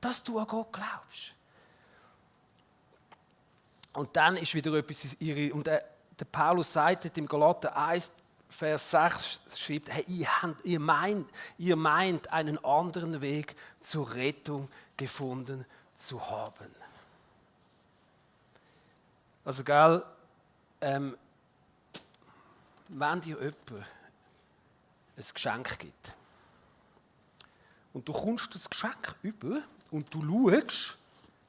dass 0.00 0.24
du 0.24 0.38
an 0.38 0.46
Gott 0.48 0.72
glaubst. 0.72 1.34
Und 3.92 4.16
dann 4.16 4.36
ist 4.36 4.54
wieder 4.54 4.72
etwas 4.74 5.16
ihre, 5.20 5.54
und 5.54 5.66
der, 5.66 5.84
der 6.18 6.24
Paulus 6.24 6.72
sagt 6.72 7.16
im 7.16 7.26
Galater 7.26 7.76
1, 7.76 8.10
Vers 8.48 8.90
6 8.90 9.40
schreibt, 9.56 9.92
hey, 9.92 10.04
ihr, 10.08 10.42
habt, 10.42 10.64
ihr, 10.64 10.80
meint, 10.80 11.30
ihr 11.58 11.76
meint 11.76 12.32
einen 12.32 12.62
anderen 12.64 13.20
Weg 13.20 13.54
zur 13.80 14.12
Rettung 14.12 14.68
gefunden 14.96 15.64
zu 15.96 16.28
haben. 16.28 16.74
Also, 19.44 19.62
gell, 19.62 20.04
ähm, 20.80 21.16
wenn 22.88 23.20
dir 23.20 23.36
jemand 23.36 23.86
ein 25.20 25.34
Geschenk 25.34 25.78
gibt 25.78 26.14
und 27.92 28.08
du 28.08 28.12
kommst 28.12 28.54
das 28.54 28.68
Geschenk 28.68 29.16
über 29.22 29.62
und 29.90 30.12
du 30.14 30.22
schaust, 30.22 30.96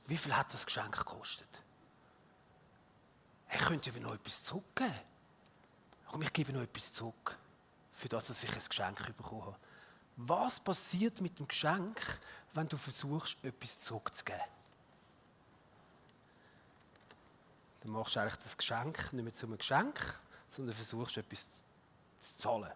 wie 0.07 0.17
viel 0.17 0.36
hat 0.36 0.53
das 0.53 0.65
Geschenk 0.65 0.97
gekostet? 0.97 1.47
Er 3.47 3.59
könnte 3.59 3.91
ja 3.91 3.99
noch 3.99 4.13
etwas 4.13 4.43
zurückgeben. 4.43 4.99
Komm, 6.07 6.22
ich 6.24 6.34
gebe 6.34 6.51
noch 6.51 6.61
etwas 6.61 6.93
zurück, 6.93 7.38
für 7.93 8.09
das 8.09 8.28
dass 8.28 8.43
ich 8.43 8.51
ein 8.51 8.63
Geschenk 8.67 9.17
bekommen 9.17 9.45
habe. 9.45 9.57
Was 10.17 10.59
passiert 10.59 11.22
mit 11.22 11.39
dem 11.39 11.47
Geschenk, 11.47 12.19
wenn 12.53 12.67
du 12.67 12.78
versuchst, 12.78 13.38
etwas 13.43 13.80
zurückzugeben? 13.80 14.41
Dann 17.82 17.93
machst 17.93 18.15
du 18.15 18.19
eigentlich 18.19 18.36
das 18.36 18.57
Geschenk 18.57 19.13
nicht 19.13 19.24
mehr 19.24 19.34
zu 19.34 19.47
einem 19.47 19.57
Geschenk, 19.57 20.19
sondern 20.49 20.76
versuchst, 20.76 21.17
etwas 21.17 21.47
zu 22.19 22.38
zahlen. 22.38 22.72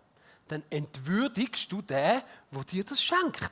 Dann 0.47 0.63
entwürdigst 0.69 1.71
du 1.71 1.81
den, 1.81 2.21
der 2.51 2.63
dir 2.69 2.83
das 2.83 3.01
schenkt. 3.01 3.51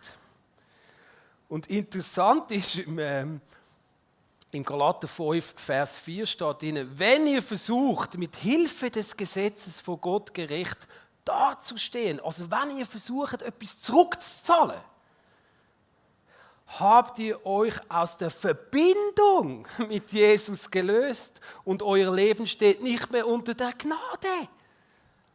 Und 1.50 1.68
interessant 1.68 2.52
ist, 2.52 2.78
ähm, 2.78 3.42
im 4.52 4.64
Galater 4.64 5.08
5, 5.08 5.54
Vers 5.58 5.98
4 5.98 6.26
steht 6.26 6.62
drin, 6.62 6.90
wenn 6.96 7.26
ihr 7.26 7.42
versucht, 7.42 8.18
mit 8.18 8.36
Hilfe 8.36 8.90
des 8.92 9.18
Gesetzes 9.18 9.80
vor 9.80 9.98
Gott 9.98 10.34
gerecht 10.34 10.78
dazustehen, 11.26 12.20
also 12.20 12.50
wenn 12.52 12.78
ihr 12.78 12.86
versucht, 12.86 13.42
etwas 13.42 13.80
zurückzuzahlen, 13.80 14.80
habt 16.80 17.20
ihr 17.20 17.46
euch 17.46 17.76
aus 17.90 18.18
der 18.18 18.30
Verbindung 18.30 19.68
mit 19.88 20.12
Jesus 20.12 20.70
gelöst 20.70 21.40
und 21.64 21.82
euer 21.82 22.14
Leben 22.14 22.48
steht 22.48 22.82
nicht 22.82 23.12
mehr 23.12 23.28
unter 23.28 23.54
der 23.54 23.74
Gnade. 23.74 24.50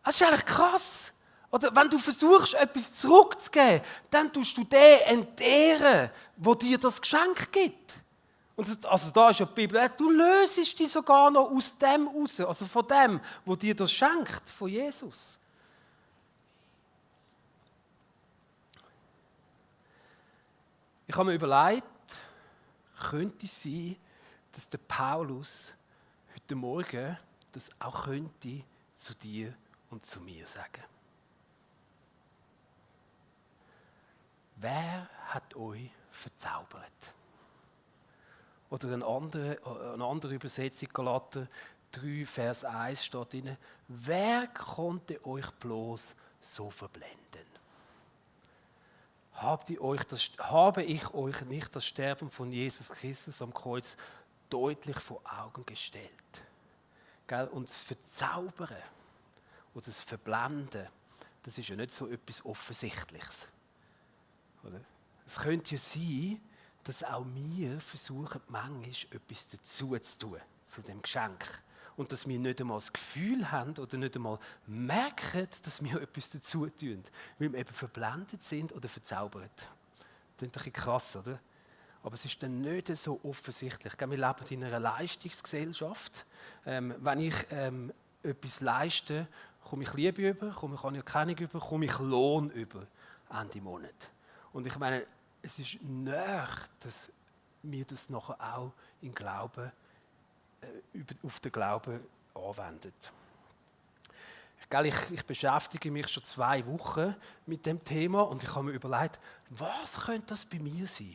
Das 0.05 0.15
ist 0.17 0.23
eigentlich 0.23 0.47
krass. 0.47 1.13
Oder 1.51 1.75
wenn 1.75 1.89
du 1.89 1.99
versuchst, 1.99 2.55
etwas 2.55 2.95
zurückzugeben, 2.95 3.81
dann 4.11 4.33
tust 4.33 4.57
du 4.57 4.65
den 4.65 5.01
entehren, 5.07 6.11
wo 6.37 6.55
dir 6.55 6.79
das 6.79 7.01
Geschenk 7.01 7.51
gibt. 7.53 7.95
Und 8.55 8.85
also 8.87 9.11
da 9.11 9.31
ist 9.31 9.41
ja 9.41 9.47
die 9.47 9.55
Bibel, 9.55 9.89
du 9.97 10.11
löst 10.11 10.57
dich 10.57 10.91
sogar 10.91 11.31
noch 11.31 11.51
aus 11.51 11.79
dem 11.79 12.09
raus, 12.09 12.41
also 12.41 12.67
von 12.67 12.87
dem, 12.87 13.21
wo 13.45 13.55
dir 13.55 13.75
das 13.75 13.93
schenkt, 13.93 14.51
von 14.51 14.69
Jesus. 14.69 15.39
Ich 21.07 21.17
habe 21.17 21.27
mir 21.27 21.35
überlegt, 21.35 21.87
könnte 23.09 23.47
es 23.47 23.63
sein, 23.63 23.97
dass 24.53 24.69
der 24.69 24.79
Paulus 24.79 25.73
heute 26.35 26.55
Morgen 26.57 27.17
das 27.53 27.71
auch 27.79 28.05
könnte 28.05 28.65
zu 28.97 29.15
dir 29.15 29.55
und 29.91 30.05
zu 30.05 30.21
mir 30.21 30.47
sagen. 30.47 30.83
Wer 34.61 35.09
hat 35.27 35.55
euch 35.55 35.91
verzaubert? 36.11 37.15
Oder 38.71 38.93
eine 38.93 39.07
andere, 39.07 39.59
eine 39.95 40.05
andere 40.05 40.35
Übersetzung, 40.35 40.89
Galater 40.93 41.47
3, 41.93 42.27
Vers 42.27 42.65
1 42.65 43.05
steht 43.05 43.33
drin, 43.33 43.57
wer 43.87 44.49
konnte 44.49 45.25
euch 45.25 45.51
bloß 45.53 46.15
so 46.41 46.71
verblenden? 46.71 47.19
Habt 49.35 49.71
ihr 49.71 49.81
euch 49.81 50.03
das, 50.05 50.31
habe 50.39 50.83
ich 50.83 51.15
euch 51.15 51.41
nicht 51.43 51.75
das 51.75 51.87
Sterben 51.87 52.29
von 52.29 52.51
Jesus 52.51 52.89
Christus 52.89 53.41
am 53.41 53.55
Kreuz 53.55 53.97
deutlich 54.51 54.99
vor 54.99 55.21
Augen 55.25 55.65
gestellt? 55.65 56.11
Gell? 57.29 57.47
Und 57.47 57.69
das 57.69 57.79
Verzaubern 57.79 58.83
oder 59.75 59.87
das 59.87 60.01
Verblenden, 60.01 60.89
das 61.45 61.57
ist 61.57 61.69
ja 61.69 61.77
nicht 61.77 61.93
so 61.93 62.09
etwas 62.09 62.45
Offensichtliches. 62.45 63.49
Oder? 64.65 64.81
Es 65.27 65.37
könnte 65.37 65.75
ja 65.75 65.79
sein, 65.79 66.41
dass 66.85 67.05
auch 67.05 67.27
wir 67.35 67.81
versuchen, 67.81 68.41
manchmal 68.49 68.91
etwas 69.11 69.49
dazu 69.49 69.99
zu 69.99 70.19
tun, 70.19 70.39
zu 70.67 70.83
dem 70.83 71.03
Geschenk. 71.03 71.45
Und 71.97 72.13
dass 72.13 72.29
wir 72.29 72.39
nicht 72.39 72.61
einmal 72.61 72.79
das 72.79 72.93
Gefühl 72.93 73.51
haben 73.51 73.77
oder 73.77 73.97
nicht 73.99 74.15
einmal 74.17 74.39
merken, 74.67 75.49
dass 75.65 75.83
wir 75.83 76.01
etwas 76.03 76.31
dazu 76.31 76.67
tun, 76.67 77.03
weil 77.39 77.53
wir 77.53 77.59
eben 77.59 77.75
verblendet 77.75 78.43
sind 78.43 78.73
oder 78.73 78.89
verzaubert. 78.89 79.69
Das 80.37 80.47
ist 80.47 80.49
ein 80.49 80.51
bisschen 80.51 80.73
krass, 80.73 81.17
oder? 81.17 81.41
Aber 82.03 82.15
es 82.15 82.25
ist 82.25 82.43
dann 82.43 82.61
nicht 82.61 82.95
so 82.97 83.21
offensichtlich. 83.25 83.93
Wir 83.99 84.07
leben 84.07 84.47
in 84.51 84.65
einer 84.65 84.79
Leistungsgesellschaft. 84.79 86.25
Ähm, 86.65 86.95
wenn 87.01 87.19
ich 87.19 87.35
ähm, 87.51 87.93
etwas 88.23 88.61
leiste, 88.61 89.27
komme 89.65 89.83
ich 89.83 89.93
Liebe 89.95 90.31
über, 90.31 90.51
komme 90.51 90.77
ich 90.77 90.85
Anerkennung 90.85 91.37
über, 91.37 91.59
komme 91.59 91.85
ich 91.85 91.99
Lohn 91.99 92.51
über 92.51 92.87
Ende 93.31 93.61
Monat. 93.61 94.11
Und 94.59 94.67
ich 94.67 94.77
meine, 94.77 95.07
es 95.41 95.57
ist 95.61 95.81
näher, 95.85 96.49
dass 96.81 97.13
wir 97.63 97.85
das 97.85 98.11
nachher 98.11 98.41
auch 98.41 98.73
im 99.01 99.15
Glauben, 99.15 99.71
äh, 100.61 101.05
auf 101.23 101.39
den 101.39 101.53
Glauben 101.53 102.01
anwenden. 102.35 102.93
Ich, 104.59 105.11
ich, 105.13 105.25
beschäftige 105.25 105.93
mich 105.93 106.09
schon 106.09 106.25
zwei 106.25 106.67
Wochen 106.67 107.15
mit 107.47 107.65
dem 107.67 107.85
Thema 107.85 108.23
und 108.23 108.43
ich 108.43 108.53
habe 108.53 108.65
mir 108.65 108.73
überlegt, 108.73 109.21
was 109.51 110.01
könnte 110.01 110.27
das 110.27 110.45
bei 110.45 110.59
mir 110.59 110.89
sein, 110.89 111.15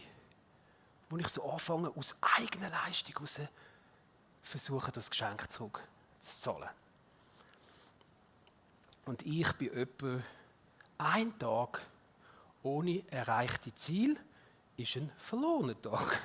wo 1.10 1.18
ich 1.18 1.28
so 1.28 1.44
anfange, 1.52 1.92
aus 1.98 2.16
eigener 2.22 2.70
Leistung 2.70 3.16
heraus 3.16 3.42
versuche, 4.42 4.90
das 4.90 5.10
Geschenk 5.10 5.52
zurückzuzahlen. 5.52 6.70
Und 9.04 9.22
ich 9.24 9.52
bin 9.52 9.74
etwa 9.74 10.22
einen 10.98 11.38
Tag 11.38 11.86
ohne 12.64 13.04
erreichte 13.12 13.74
Ziel 13.76 14.18
ist 14.78 14.96
ein 14.96 15.12
verlorener 15.18 15.80
Tag. 15.80 16.20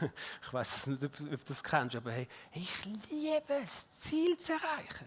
ich 0.42 0.52
weiß 0.52 0.88
nicht, 0.88 1.04
ob, 1.04 1.16
du 1.16 1.36
das 1.46 1.62
kennst, 1.62 1.96
aber 1.96 2.10
hey, 2.10 2.28
ich 2.52 2.84
liebe 2.84 3.54
es, 3.62 3.88
Ziel 3.90 4.36
zu 4.38 4.52
erreichen. 4.52 5.06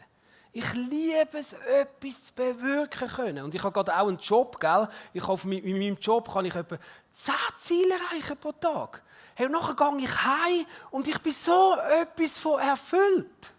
Ich 0.52 0.74
liebe 0.74 1.38
es, 1.38 1.54
etwas 1.54 2.26
zu 2.26 2.34
bewirken 2.34 3.08
können. 3.08 3.44
Und 3.44 3.54
ich 3.54 3.62
habe 3.62 3.74
gerade 3.74 3.96
auch 3.96 4.08
einen 4.08 4.18
Job, 4.18 4.60
gell? 4.60 4.88
Ich 5.14 5.28
habe 5.28 5.48
mit 5.48 5.64
meinem 5.64 5.98
Job 5.98 6.32
kann 6.32 6.46
ich 6.46 6.56
etwa 6.56 6.78
10 7.14 7.36
Ziele 7.58 7.94
erreichen 7.94 8.38
pro 8.38 8.52
Tag. 8.54 9.04
Hey, 9.36 9.46
und 9.46 9.52
nachher 9.52 9.76
gehe 9.76 10.06
ich 10.06 10.24
heim 10.24 10.66
und 10.92 11.08
ich 11.08 11.20
bin 11.20 11.34
so 11.34 11.76
etwas 11.76 12.40
von 12.40 12.60
erfüllt. 12.60 13.54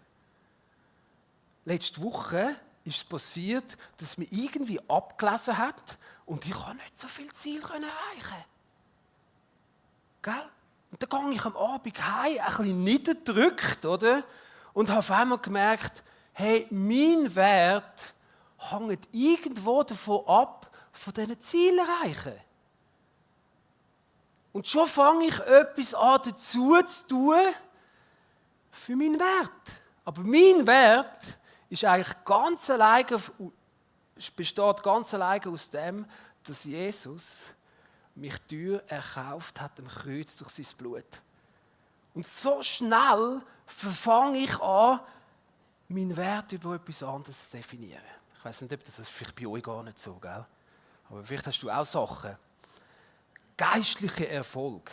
Letzte 1.63 2.01
Woche 2.01 2.55
ist 2.83 2.97
es 2.97 3.03
passiert, 3.03 3.77
dass 3.97 4.17
mir 4.17 4.27
irgendwie 4.31 4.79
abgelesen 4.89 5.57
hat 5.57 5.97
und 6.31 6.45
ich 6.45 6.53
kann 6.53 6.77
nicht 6.77 6.97
so 6.97 7.09
viel 7.09 7.29
Ziel 7.33 7.61
erreichen. 7.61 8.45
Gell? 10.21 10.49
Und 10.89 11.03
dann 11.03 11.25
gehe 11.27 11.35
ich 11.35 11.43
am 11.45 11.57
Abend 11.57 12.07
heim, 12.07 12.37
ein 12.39 12.45
bisschen 12.45 12.83
niederdrückt, 12.85 13.85
oder? 13.85 14.23
Und 14.71 14.89
habe 14.89 14.99
auf 14.99 15.11
einmal 15.11 15.39
gemerkt, 15.39 16.01
hey, 16.31 16.67
mein 16.69 17.35
Wert 17.35 18.13
hängt 18.57 19.09
irgendwo 19.11 19.83
davon 19.83 20.25
ab, 20.25 20.71
von 20.93 21.13
diesen 21.13 21.37
Zielen 21.41 21.79
erreichen. 21.79 22.39
Und 24.53 24.65
schon 24.65 24.87
fange 24.87 25.25
ich 25.25 25.37
etwas 25.37 25.93
an 25.93 26.21
dazu 26.23 26.81
zu 26.81 27.07
tun 27.09 27.39
für 28.71 28.95
meinen 28.95 29.19
Wert. 29.19 29.81
Aber 30.05 30.21
mein 30.21 30.65
Wert 30.65 31.37
ist 31.69 31.83
eigentlich 31.83 32.15
ganz 32.23 32.69
alleine, 32.69 33.19
besteht 34.29 34.83
ganz 34.83 35.13
alleine 35.13 35.47
aus 35.47 35.69
dem, 35.69 36.05
dass 36.43 36.63
Jesus 36.63 37.45
mich 38.15 38.37
teuer 38.49 38.81
erkauft 38.87 39.59
hat 39.61 39.79
am 39.79 39.87
Kreuz 39.87 40.35
durch 40.35 40.51
sein 40.51 40.77
Blut. 40.77 41.21
Und 42.13 42.27
so 42.27 42.61
schnell 42.61 43.41
verfange 43.65 44.39
ich 44.39 44.59
an, 44.59 44.99
meinen 45.87 46.15
Wert 46.15 46.51
über 46.51 46.75
etwas 46.75 47.03
anderes 47.03 47.49
zu 47.49 47.57
definieren. 47.57 48.01
Ich 48.37 48.45
weiß 48.45 48.61
nicht, 48.61 48.73
ob 48.73 48.83
das 48.83 49.07
vielleicht 49.07 49.35
bei 49.35 49.47
euch 49.47 49.63
gar 49.63 49.83
nicht 49.83 49.99
so, 49.99 50.15
gell? 50.15 50.45
Aber 51.09 51.23
vielleicht 51.23 51.47
hast 51.47 51.61
du 51.61 51.69
auch 51.69 51.85
Sachen. 51.85 52.35
Geistlicher 53.55 54.29
Erfolg. 54.29 54.89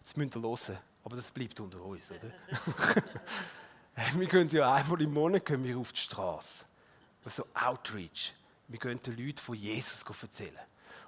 Jetzt 0.00 0.16
müsst 0.16 0.36
ihr 0.36 0.42
hören, 0.42 0.78
aber 1.04 1.16
das 1.16 1.30
bleibt 1.30 1.60
unter 1.60 1.80
uns, 1.82 2.10
oder? 2.10 2.32
wir 4.14 4.26
gehen 4.26 4.48
ja 4.48 4.72
einmal 4.72 5.02
im 5.02 5.12
Monat 5.12 5.44
gehen 5.44 5.62
wir 5.62 5.76
auf 5.78 5.92
die 5.92 6.00
Straße. 6.00 6.64
Also 7.24 7.46
Outreach. 7.54 8.34
Wir 8.68 8.78
gehen 8.78 9.00
den 9.02 9.16
Leuten 9.16 9.38
von 9.38 9.54
Jesus 9.54 10.02
erzählen. 10.02 10.58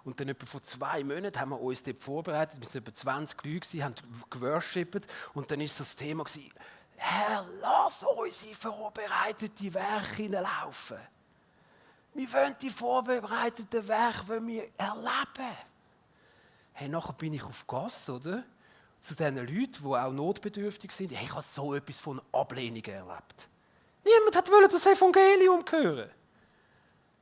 Und 0.05 0.21
dann 0.21 0.29
etwa 0.29 0.45
vor 0.47 0.63
zwei 0.63 1.03
Monaten 1.03 1.39
haben 1.41 1.51
wir 1.51 1.61
uns 1.61 1.83
dort 1.83 2.03
vorbereitet. 2.03 2.61
Wir 2.61 2.69
waren 2.69 2.83
etwa 2.83 2.95
20 2.95 3.45
Leute, 3.45 3.85
haben 3.85 3.95
geworshippet. 4.29 5.07
Und 5.33 5.51
dann 5.51 5.61
war 5.61 5.69
so 5.69 5.79
das 5.79 5.97
Thema, 5.97 6.25
Herr, 6.97 7.47
lass 7.61 8.05
uns 8.05 8.43
in 8.45 8.55
vorbereitete 8.55 9.75
Werke 9.75 10.15
hineinlaufen. 10.17 10.99
Wir 12.15 12.33
wollen 12.33 12.55
die 12.61 12.71
vorbereiteten 12.71 13.89
Werke 13.89 14.47
wir 14.47 14.69
erleben. 14.79 15.57
Hey, 16.73 16.89
nachher 16.89 17.13
bin 17.13 17.35
ich 17.35 17.43
auf 17.43 17.67
Gas, 17.67 18.09
oder? 18.09 18.45
Zu 19.01 19.15
diesen 19.15 19.37
Leuten, 19.37 19.83
die 19.83 19.87
auch 19.87 20.13
notbedürftig 20.13 20.93
sind. 20.93 21.13
Hey, 21.13 21.25
ich 21.25 21.33
habe 21.33 21.43
so 21.43 21.75
etwas 21.75 22.01
von 22.01 22.23
Ablehnung 22.33 22.85
erlebt. 22.85 23.49
Niemand 24.05 24.51
wollte 24.51 24.69
das 24.69 24.87
Evangelium 24.87 25.65
hören. 25.71 26.11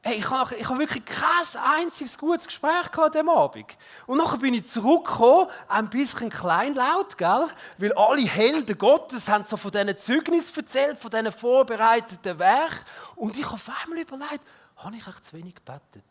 Hey, 0.05 0.17
ich 0.17 0.29
habe, 0.29 0.57
ich 0.57 0.69
habe 0.69 0.81
wirklich 0.81 1.05
kein 1.05 1.63
einziges 1.63 2.19
gutes 2.19 2.49
Gespräch 2.49 2.91
gehabt 2.91 3.15
am 3.17 3.29
Abend. 3.29 3.67
Und 4.07 4.19
nachher 4.19 4.39
bin 4.39 4.53
ich 4.53 4.69
zurückgekommen, 4.69 5.49
ein 5.69 5.89
bisschen 5.91 6.29
kleinlaut, 6.29 7.17
gell? 7.17 7.47
Weil 7.79 7.93
alle 7.93 8.23
Helden 8.23 8.77
Gottes 8.77 9.29
haben 9.29 9.45
so 9.45 9.57
von 9.57 9.71
diesen 9.71 9.97
Zeugnissen 9.97 10.57
erzählt, 10.57 10.99
von 10.99 11.09
diesen 11.09 11.31
vorbereiteten 11.31 12.37
Werken. 12.37 12.85
Und 13.15 13.37
ich 13.37 13.45
habe 13.45 13.55
auf 13.55 13.71
einmal 13.85 14.01
überlegt, 14.01 14.45
habe 14.77 14.97
ich 14.97 15.07
echt 15.07 15.25
zu 15.25 15.37
wenig 15.37 15.55
gebetet? 15.55 16.05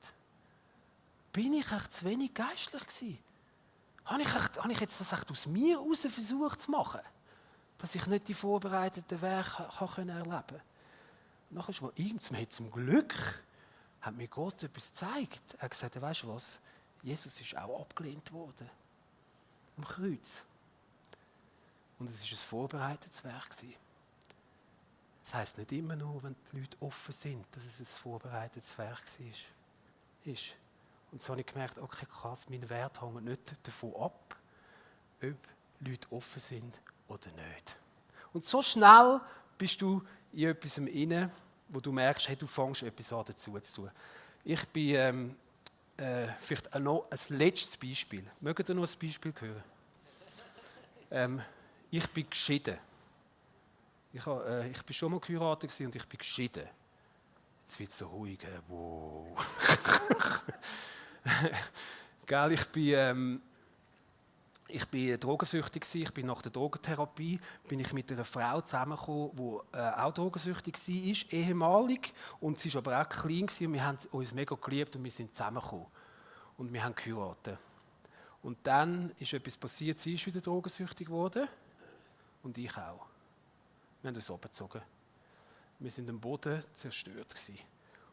Bin 1.34 1.54
ich 1.54 1.70
echt 1.70 1.92
zu 1.92 2.06
wenig 2.06 2.34
geistlich 2.34 2.88
gewesen? 2.88 3.20
Habe 4.06 4.22
ich, 4.22 4.34
echt, 4.34 4.58
habe 4.58 4.72
ich 4.72 4.80
jetzt 4.80 5.02
das 5.02 5.12
echt 5.12 5.30
aus 5.30 5.48
mir 5.48 5.78
heraus 5.78 6.08
versucht 6.10 6.62
zu 6.62 6.72
machen? 6.72 7.02
Dass 7.82 7.96
ich 7.96 8.06
nicht 8.06 8.28
die 8.28 8.36
vorbereiteten 8.36 9.20
Werke 9.22 9.64
erleben 9.98 10.30
kann? 10.30 10.62
Nachher 11.50 11.70
ist 11.70 11.82
mir 11.82 11.92
irgendwie 11.96 12.48
zum 12.48 12.72
Glück 12.72 13.44
hat 14.02 14.16
mir 14.16 14.28
Gott 14.28 14.62
etwas 14.62 14.92
gezeigt. 14.92 15.56
Er 15.56 15.64
hat 15.64 15.72
gesagt, 15.72 16.00
weißt 16.00 16.24
du 16.24 16.28
was? 16.30 16.60
Jesus 17.02 17.42
ist 17.42 17.58
auch 17.58 17.82
abgelehnt 17.82 18.32
worden. 18.32 18.70
Am 19.78 19.84
Kreuz. 19.84 20.44
Und 21.98 22.10
es 22.10 22.22
war 22.24 22.32
ein 22.32 22.38
vorbereitetes 22.38 23.24
Werk. 23.24 23.50
Das 25.24 25.34
heisst 25.34 25.58
nicht 25.58 25.72
immer 25.72 25.96
nur, 25.96 26.22
wenn 26.22 26.36
die 26.52 26.60
Leute 26.60 26.78
offen 26.82 27.14
sind, 27.14 27.46
dass 27.52 27.66
es 27.66 27.80
ein 27.80 27.86
vorbereitetes 27.86 28.78
Werk 28.78 29.04
war. 29.20 30.32
Ist. 30.32 30.54
Und 31.12 31.22
so 31.22 31.30
habe 31.30 31.42
ich 31.42 31.48
gemerkt, 31.48 31.80
okay, 31.80 32.06
krass, 32.06 32.48
mein 32.48 32.70
Wert 32.70 33.02
hängt 33.02 33.24
nicht 33.24 33.56
davon 33.64 33.96
ab, 33.96 34.36
ob 35.22 35.38
Leute 35.80 36.12
offen 36.12 36.40
sind 36.40 36.80
oder 37.12 37.28
nicht. 37.32 37.78
Und 38.34 38.46
so 38.46 38.62
schnell 38.62 39.20
bist 39.58 39.82
du 39.82 40.02
in 40.34 40.50
etwas 40.50 40.78
inne, 40.78 41.30
wo 41.70 41.80
du 41.80 41.92
merkst, 41.92 42.28
hey, 42.30 42.36
du 42.36 42.48
fängst 42.48 42.84
etwas 42.84 43.14
an 43.14 43.26
dazu 43.28 43.60
zu 43.60 43.76
tun. 43.76 43.92
Ich 44.44 44.66
bin, 44.70 44.96
ähm, 44.96 45.36
äh, 45.98 46.28
vielleicht 46.40 46.74
noch 46.80 47.08
ein 47.10 47.38
letztes 47.38 47.78
Beispiel. 47.78 48.26
Mögt 48.40 48.68
ihr 48.70 48.76
noch 48.76 48.88
ein 48.88 49.00
Beispiel 49.00 49.34
hören? 49.40 49.64
Ähm, 51.12 51.42
ich 51.92 52.08
bin 52.10 52.30
geschieden. 52.30 52.78
Ich, 54.14 54.26
äh, 54.26 54.70
ich 54.70 54.82
bin 54.84 54.94
schon 54.94 55.12
mal 55.12 55.20
geheiratet 55.20 55.80
und 55.82 55.96
ich 55.96 56.08
bin 56.08 56.18
geschieden. 56.18 56.68
Jetzt 57.64 57.80
wird 57.80 57.90
es 57.90 57.98
so 57.98 58.08
ruhig. 58.08 58.40
Wow. 58.68 59.28
Gell, 62.26 62.52
ich 62.54 62.66
bin, 62.68 62.94
ähm, 62.96 63.42
ich 64.72 64.86
bin 64.88 65.20
drogensüchtig 65.20 65.86
ich 65.94 66.12
bin 66.12 66.28
nach 66.28 66.42
der 66.42 66.52
Drogentherapie 66.52 67.40
bin 67.68 67.80
ich 67.80 67.94
mit 67.94 68.12
einer 68.12 68.26
Frau 68.26 68.62
zusammengekommen, 68.62 69.32
die 69.36 69.78
äh, 69.78 69.92
auch 69.92 70.14
drogensüchtig 70.14 70.76
war, 70.76 71.34
ehemalig 71.34 72.14
und 72.40 72.60
sie 72.60 72.74
war 72.74 72.80
aber 72.80 73.02
auch 73.02 73.10
klein 73.10 73.44
und 73.44 73.74
wir 73.74 73.86
haben 73.86 73.98
uns 74.12 74.34
mega 74.34 74.56
geliebt 74.56 74.96
und 74.96 75.04
wir 75.04 75.12
sind 75.12 75.36
zusammengekommen 75.36 75.88
und 76.58 76.72
wir 76.74 76.84
haben 76.84 76.96
geheiratet. 76.96 77.58
Und 78.42 78.58
dann 78.64 79.12
ist 79.20 79.34
etwas 79.34 79.58
passiert, 79.58 80.00
sie 80.00 80.16
ist 80.16 80.26
wieder 80.26 80.42
drogensüchtig 80.42 81.08
geworden 81.08 81.48
und 82.44 82.58
ich 82.58 82.76
auch. 82.78 83.06
Wir 84.02 84.08
haben 84.08 84.16
uns 84.16 84.32
abgezogen. 84.32 84.82
Wir 85.80 85.92
sind 85.92 86.10
am 86.10 86.20
Boden 86.20 86.64
zerstört 86.74 87.30
gewesen. 87.30 87.60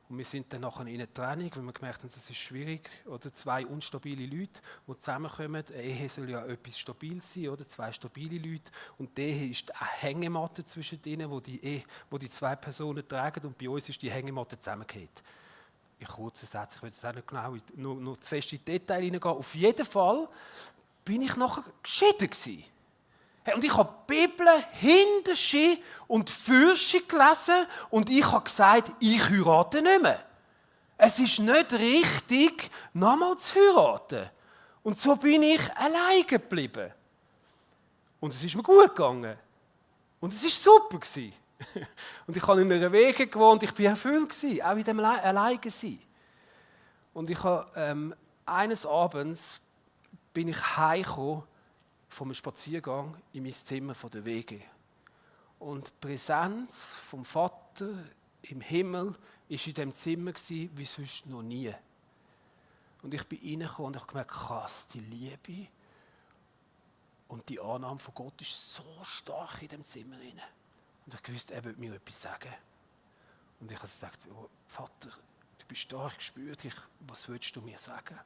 Und 0.09 0.17
wir 0.17 0.25
sind 0.25 0.51
dann 0.53 0.63
nachher 0.63 0.87
in 0.87 0.95
einer 0.95 1.13
Trennung, 1.13 1.51
weil 1.55 1.63
wir 1.63 1.73
gemerkt 1.73 1.99
haben, 1.99 2.11
das 2.15 2.31
ist 2.31 2.37
schwierig. 2.37 2.89
Oder 3.05 3.33
zwei 3.35 3.67
unstabile 3.67 4.25
Leute, 4.25 4.63
die 4.87 4.99
zusammenkommen. 4.99 5.63
Eine 5.69 5.83
Ehe 5.83 6.09
soll 6.09 6.31
ja 6.31 6.47
etwas 6.47 6.79
stabil 6.79 7.21
sein, 7.21 7.49
oder? 7.49 7.67
Zwei 7.67 7.93
stabile 7.93 8.39
Leute. 8.39 8.71
Und 8.97 9.17
die 9.19 9.23
Ehe 9.23 9.51
ist 9.51 9.71
eine 9.79 9.91
Hängematte 10.01 10.65
zwischen 10.65 11.03
denen, 11.03 11.31
wo 11.31 11.41
die, 11.41 11.63
Ehe, 11.63 11.83
wo 12.09 12.17
die 12.17 12.31
zwei 12.31 12.57
Personen 12.57 13.07
tragen. 13.07 13.47
Und 13.47 13.59
bei 13.59 13.69
uns 13.69 13.87
ist 13.89 14.01
die 14.01 14.11
Hängematte 14.11 14.59
zusammengekehrt. 14.59 15.23
In 15.99 16.07
kurzen 16.07 16.47
Sätzen, 16.47 16.77
ich 16.77 16.83
will 16.83 16.91
jetzt 16.91 17.05
auch 17.05 17.15
nicht 17.15 17.27
genau 17.27 17.57
nur, 17.77 17.97
nur 17.97 18.21
zu 18.21 18.29
fest 18.29 18.53
in 18.53 18.59
die 18.61 18.65
Details 18.65 19.03
hineingehen. 19.03 19.35
Auf 19.35 19.55
jeden 19.55 19.85
Fall 19.85 20.27
bin 21.05 21.21
ich 21.21 21.37
nachher 21.37 21.65
geschieden 21.83 22.31
gewesen. 22.31 22.65
Hey, 23.49 23.55
und 23.55 23.65
ich 23.65 23.75
habe 23.75 23.91
die 24.07 24.27
Bibel 24.27 24.47
hinterschi 24.73 25.83
und 26.07 26.29
fürschi 26.29 27.01
gelesen 27.01 27.67
und 27.89 28.11
ich 28.11 28.31
habe 28.31 28.45
gesagt, 28.45 28.93
ich 29.01 29.27
heirate 29.27 29.81
nicht 29.81 30.03
mehr. 30.03 30.23
Es 30.99 31.19
ist 31.19 31.39
nicht 31.39 31.73
richtig, 31.73 32.71
nochmal 32.93 33.39
zu 33.39 33.55
heiraten. 33.55 34.29
Und 34.83 34.99
so 34.99 35.17
bin 35.17 35.43
ich 35.43 35.63
allein 35.77 36.27
geblieben. 36.27 36.93
Und 38.21 38.35
es 38.35 38.45
ist 38.45 38.55
mir 38.55 38.63
gut 38.63 38.95
gegangen. 38.95 39.39
Und 40.21 40.35
es 40.35 40.45
war 40.45 40.51
super. 40.51 40.99
Und 42.27 42.37
ich 42.37 42.47
habe 42.47 42.61
in 42.61 42.71
einer 42.71 42.93
Wege 42.93 43.29
gewohnt, 43.29 43.63
ich 43.63 43.79
war 43.79 43.87
erfüllt, 43.87 44.31
auch 44.63 44.77
in 44.77 44.85
dem 44.85 45.01
allein 45.01 45.59
sein. 45.65 45.99
Und 47.15 47.31
ich 47.31 47.43
habe, 47.43 47.67
ähm, 47.77 48.15
eines 48.45 48.85
Abends 48.85 49.59
bin 50.35 50.49
ich 50.49 50.77
heimgekommen 50.77 51.45
vom 52.09 52.33
Spaziergang 52.35 53.21
in 53.33 53.43
mein 53.43 53.53
Zimmer 53.53 53.95
von 53.95 54.11
der 54.11 54.25
Wege. 54.25 54.61
Und 55.59 55.89
die 55.89 55.93
Präsenz 56.01 56.77
vom 57.03 57.25
Vater 57.25 58.05
im 58.43 58.61
Himmel 58.61 59.15
ist 59.49 59.67
in 59.67 59.75
dem 59.75 59.93
Zimmer 59.93 60.33
wie 60.35 60.85
sonst 60.85 61.27
noch 61.27 61.43
nie. 61.43 61.73
Und 63.03 63.15
ich 63.15 63.25
bin 63.25 63.39
reingekommen 63.39 63.87
und 63.89 63.97
ich 63.97 64.03
habe 64.03 64.13
gemerkt, 64.13 64.31
krass, 64.31 64.87
die 64.89 65.01
Liebe 65.01 65.69
und 67.29 67.49
die 67.49 67.61
Annahme 67.61 67.99
von 67.99 68.15
Gott 68.15 68.41
ist 68.41 68.75
so 68.75 68.83
stark 69.03 69.63
in 69.63 69.69
dem 69.69 69.85
Zimmer 69.85 70.17
rein. 70.17 70.41
Und 71.07 71.15
ich 71.15 71.35
wusste, 71.35 71.55
er 71.55 71.65
würde 71.65 71.79
mir 71.79 71.95
etwas 71.95 72.23
sagen. 72.23 72.53
Und 73.61 73.71
ich 73.71 73.79
habe 73.79 73.89
gesagt, 73.89 74.29
oh, 74.33 74.49
Vater, 74.67 75.11
du 75.59 75.67
bist 75.67 75.93
da, 75.93 76.09
ich 76.09 76.27
spüre 76.27 76.57
dich, 76.57 76.75
was 77.01 77.29
willst 77.29 77.55
du 77.57 77.61
mir 77.61 77.79
sagen? 77.79 78.19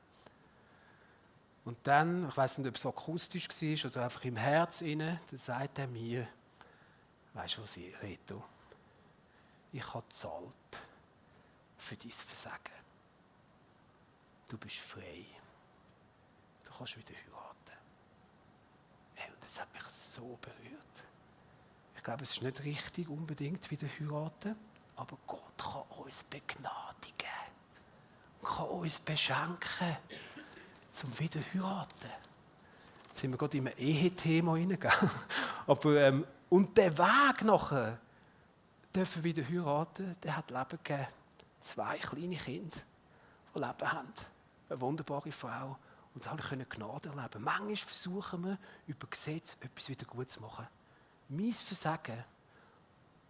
Und 1.64 1.78
dann, 1.86 2.28
ich 2.28 2.36
weiß 2.36 2.58
nicht, 2.58 2.68
ob 2.68 2.76
es 2.76 2.86
akustisch 2.86 3.48
war 3.48 3.90
oder 3.90 4.04
einfach 4.04 4.24
im 4.24 4.36
Herz 4.36 4.80
inne, 4.80 5.20
dann 5.30 5.38
sagt 5.38 5.78
er 5.78 5.86
mir, 5.86 6.26
weißt 7.34 7.58
du 7.58 7.62
was, 7.62 7.76
Reto? 8.02 8.42
Ich 9.72 9.94
habe 9.94 10.04
gezahlt 10.08 10.82
für 11.78 11.96
dein 11.96 12.10
Versagen. 12.10 12.82
Du 14.48 14.58
bist 14.58 14.76
frei. 14.76 15.24
Du 16.64 16.70
kannst 16.76 16.96
wieder 16.96 17.14
heiraten. 17.14 17.78
Und 19.32 19.42
das 19.42 19.60
hat 19.60 19.72
mich 19.72 19.82
so 19.84 20.38
berührt. 20.40 21.04
Ich 21.96 22.02
glaube, 22.02 22.24
es 22.24 22.32
ist 22.32 22.42
nicht 22.42 22.62
richtig, 22.64 23.08
unbedingt 23.08 23.70
wieder 23.70 23.86
heiraten. 23.86 24.56
Aber 24.96 25.16
Gott 25.26 25.56
kann 25.56 25.82
uns 26.04 26.24
begnadigen. 26.24 27.28
Kann 28.42 28.66
uns 28.66 28.98
beschenken. 29.00 29.96
Zum 30.92 31.18
Wiederheiraten. 31.18 32.10
Jetzt 33.08 33.20
sind 33.20 33.30
wir 33.30 33.38
gerade 33.38 33.58
in 33.58 33.68
ein 33.68 33.76
Ehethema 33.78 34.52
rein, 34.52 34.78
Aber, 35.66 35.96
ähm, 35.96 36.26
und 36.48 36.76
der 36.76 36.96
Weg 36.96 37.42
nachher, 37.44 37.98
dürfen 38.94 39.24
wieder 39.24 39.42
heiraten, 39.42 40.16
der 40.22 40.36
hat 40.36 40.50
Leben 40.50 40.78
gegeben. 40.82 41.06
Zwei 41.60 41.96
kleine 41.98 42.36
Kinder, 42.36 42.76
die 43.54 43.58
Leben 43.58 43.92
haben. 43.92 44.12
Eine 44.68 44.80
wunderbare 44.80 45.32
Frau. 45.32 45.78
Und 46.14 46.26
alle 46.28 46.42
können 46.42 46.68
Gnade 46.68 47.08
erleben. 47.08 47.42
Manchmal 47.42 47.76
versuchen 47.76 48.44
wir, 48.44 48.58
über 48.86 49.06
Gesetz 49.06 49.56
etwas 49.60 49.88
wieder 49.88 50.04
gut 50.04 50.28
zu 50.28 50.40
machen. 50.40 50.66
Mein 51.28 51.52
Versagen, 51.52 52.24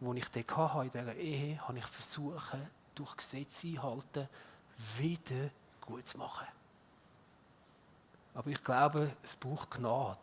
das 0.01 0.17
ich 0.17 0.29
dort 0.29 0.57
hatte 0.57 0.87
in 0.87 0.91
dieser 0.91 1.15
Ehe, 1.15 1.69
habe 1.69 1.79
ich 1.79 1.87
versucht, 1.87 2.57
durch 2.95 3.17
Gesetze 3.17 3.69
einhalten, 3.69 4.29
wieder 4.99 5.51
gut 5.81 6.09
zu 6.09 6.19
machen. 6.19 6.47
Aber 8.35 8.51
ich 8.51 8.63
glaube, 8.63 9.15
es 9.23 9.37
braucht 9.37 9.73
Gnade. 9.73 10.19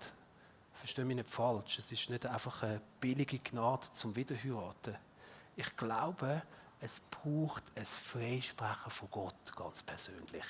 Verstehe 0.73 1.05
mich 1.05 1.17
nicht 1.17 1.29
falsch. 1.29 1.77
Es 1.77 1.91
ist 1.91 2.09
nicht 2.09 2.25
einfach 2.25 2.63
eine 2.63 2.81
billige 2.99 3.39
Gnade 3.39 3.91
zum 3.91 4.15
Wiederheiraten. 4.15 4.95
Ich 5.55 5.75
glaube, 5.75 6.41
es 6.81 7.01
braucht 7.11 7.63
ein 7.75 7.85
Freisprechen 7.85 8.89
von 8.89 9.11
Gott 9.11 9.55
ganz 9.55 9.83
persönlich. 9.83 10.45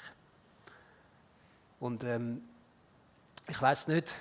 Und 1.80 2.04
ähm, 2.04 2.44
ich 3.48 3.60
weiß 3.60 3.88
nicht, 3.88 4.14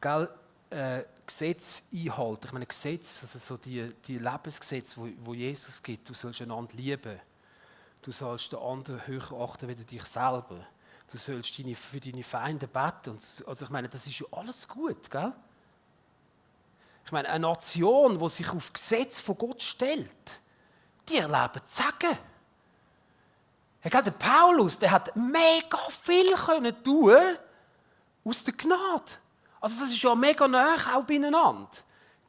gell, 0.00 0.28
äh, 0.70 1.04
Gesetz 1.26 1.82
einhalten. 1.92 2.46
Ich 2.46 2.52
meine, 2.52 2.66
Gesetz, 2.66 3.22
also 3.22 3.38
so 3.38 3.56
die, 3.56 3.92
die 4.06 4.18
Lebensgesetze, 4.18 5.00
wo, 5.00 5.08
wo 5.24 5.34
Jesus 5.34 5.82
gibt. 5.82 6.08
Du 6.08 6.14
sollst 6.14 6.42
einander 6.42 6.74
lieben. 6.74 7.18
Du 8.02 8.12
sollst 8.12 8.52
den 8.52 8.60
anderen 8.60 9.06
höher 9.06 9.32
achten 9.40 9.68
wie 9.68 9.74
dich 9.74 10.04
selber. 10.04 10.66
Du 11.10 11.16
sollst 11.18 11.58
deine, 11.58 11.74
für 11.74 12.00
deine 12.00 12.22
Feinde 12.22 12.66
beten. 12.66 13.18
Also 13.46 13.64
ich 13.64 13.70
meine, 13.70 13.88
das 13.88 14.06
ist 14.06 14.18
ja 14.18 14.26
alles 14.32 14.66
gut, 14.66 15.10
gell? 15.10 15.32
Ich 17.04 17.12
meine, 17.12 17.28
eine 17.28 17.46
Nation, 17.46 18.18
die 18.18 18.28
sich 18.28 18.48
auf 18.50 18.72
Gesetz 18.72 19.20
von 19.20 19.38
Gott 19.38 19.62
stellt, 19.62 20.40
die 21.08 21.18
erleben 21.18 21.62
Sagen. 21.64 22.18
Ja, 23.84 24.02
der 24.02 24.10
Paulus, 24.10 24.80
der 24.80 24.90
hat 24.90 25.14
mega 25.14 25.78
viel 25.88 26.32
können 26.34 26.82
tun 26.82 27.14
aus 28.24 28.42
der 28.42 28.54
Gnade. 28.54 29.12
Also 29.60 29.80
das 29.80 29.92
ist 29.92 30.02
ja 30.02 30.14
mega 30.16 30.48
nah 30.48 30.74
auch 30.96 31.04
beieinander. 31.04 31.68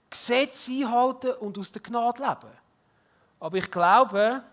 Gesetz 0.10 0.70
einhalten 0.70 1.32
und 1.34 1.58
aus 1.58 1.72
der 1.72 1.82
Gnade 1.82 2.22
leben. 2.22 2.58
Aber 3.40 3.58
ich 3.58 3.72
glaube, 3.72 4.44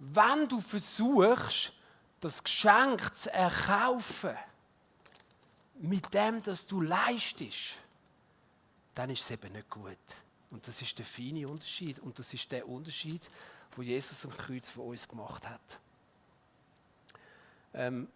wenn 0.00 0.48
du 0.48 0.60
versuchst, 0.60 1.72
das 2.24 2.42
Geschenk 2.42 3.14
zu 3.14 3.32
erkaufen, 3.32 4.36
mit 5.74 6.14
dem, 6.14 6.42
dass 6.42 6.66
du 6.66 6.80
leistest, 6.80 7.74
dann 8.94 9.10
ist 9.10 9.22
es 9.22 9.30
eben 9.30 9.52
nicht 9.52 9.68
gut. 9.68 9.98
Und 10.50 10.66
das 10.66 10.80
ist 10.80 10.98
der 10.98 11.04
feine 11.04 11.46
Unterschied. 11.48 11.98
Und 11.98 12.18
das 12.18 12.32
ist 12.32 12.50
der 12.50 12.66
Unterschied, 12.68 13.28
wo 13.76 13.82
Jesus 13.82 14.24
am 14.24 14.30
Kreuz 14.36 14.68
für 14.68 14.82
uns 14.82 15.06
gemacht 15.06 15.46
hat. 15.48 15.80
Ähm, 17.74 18.08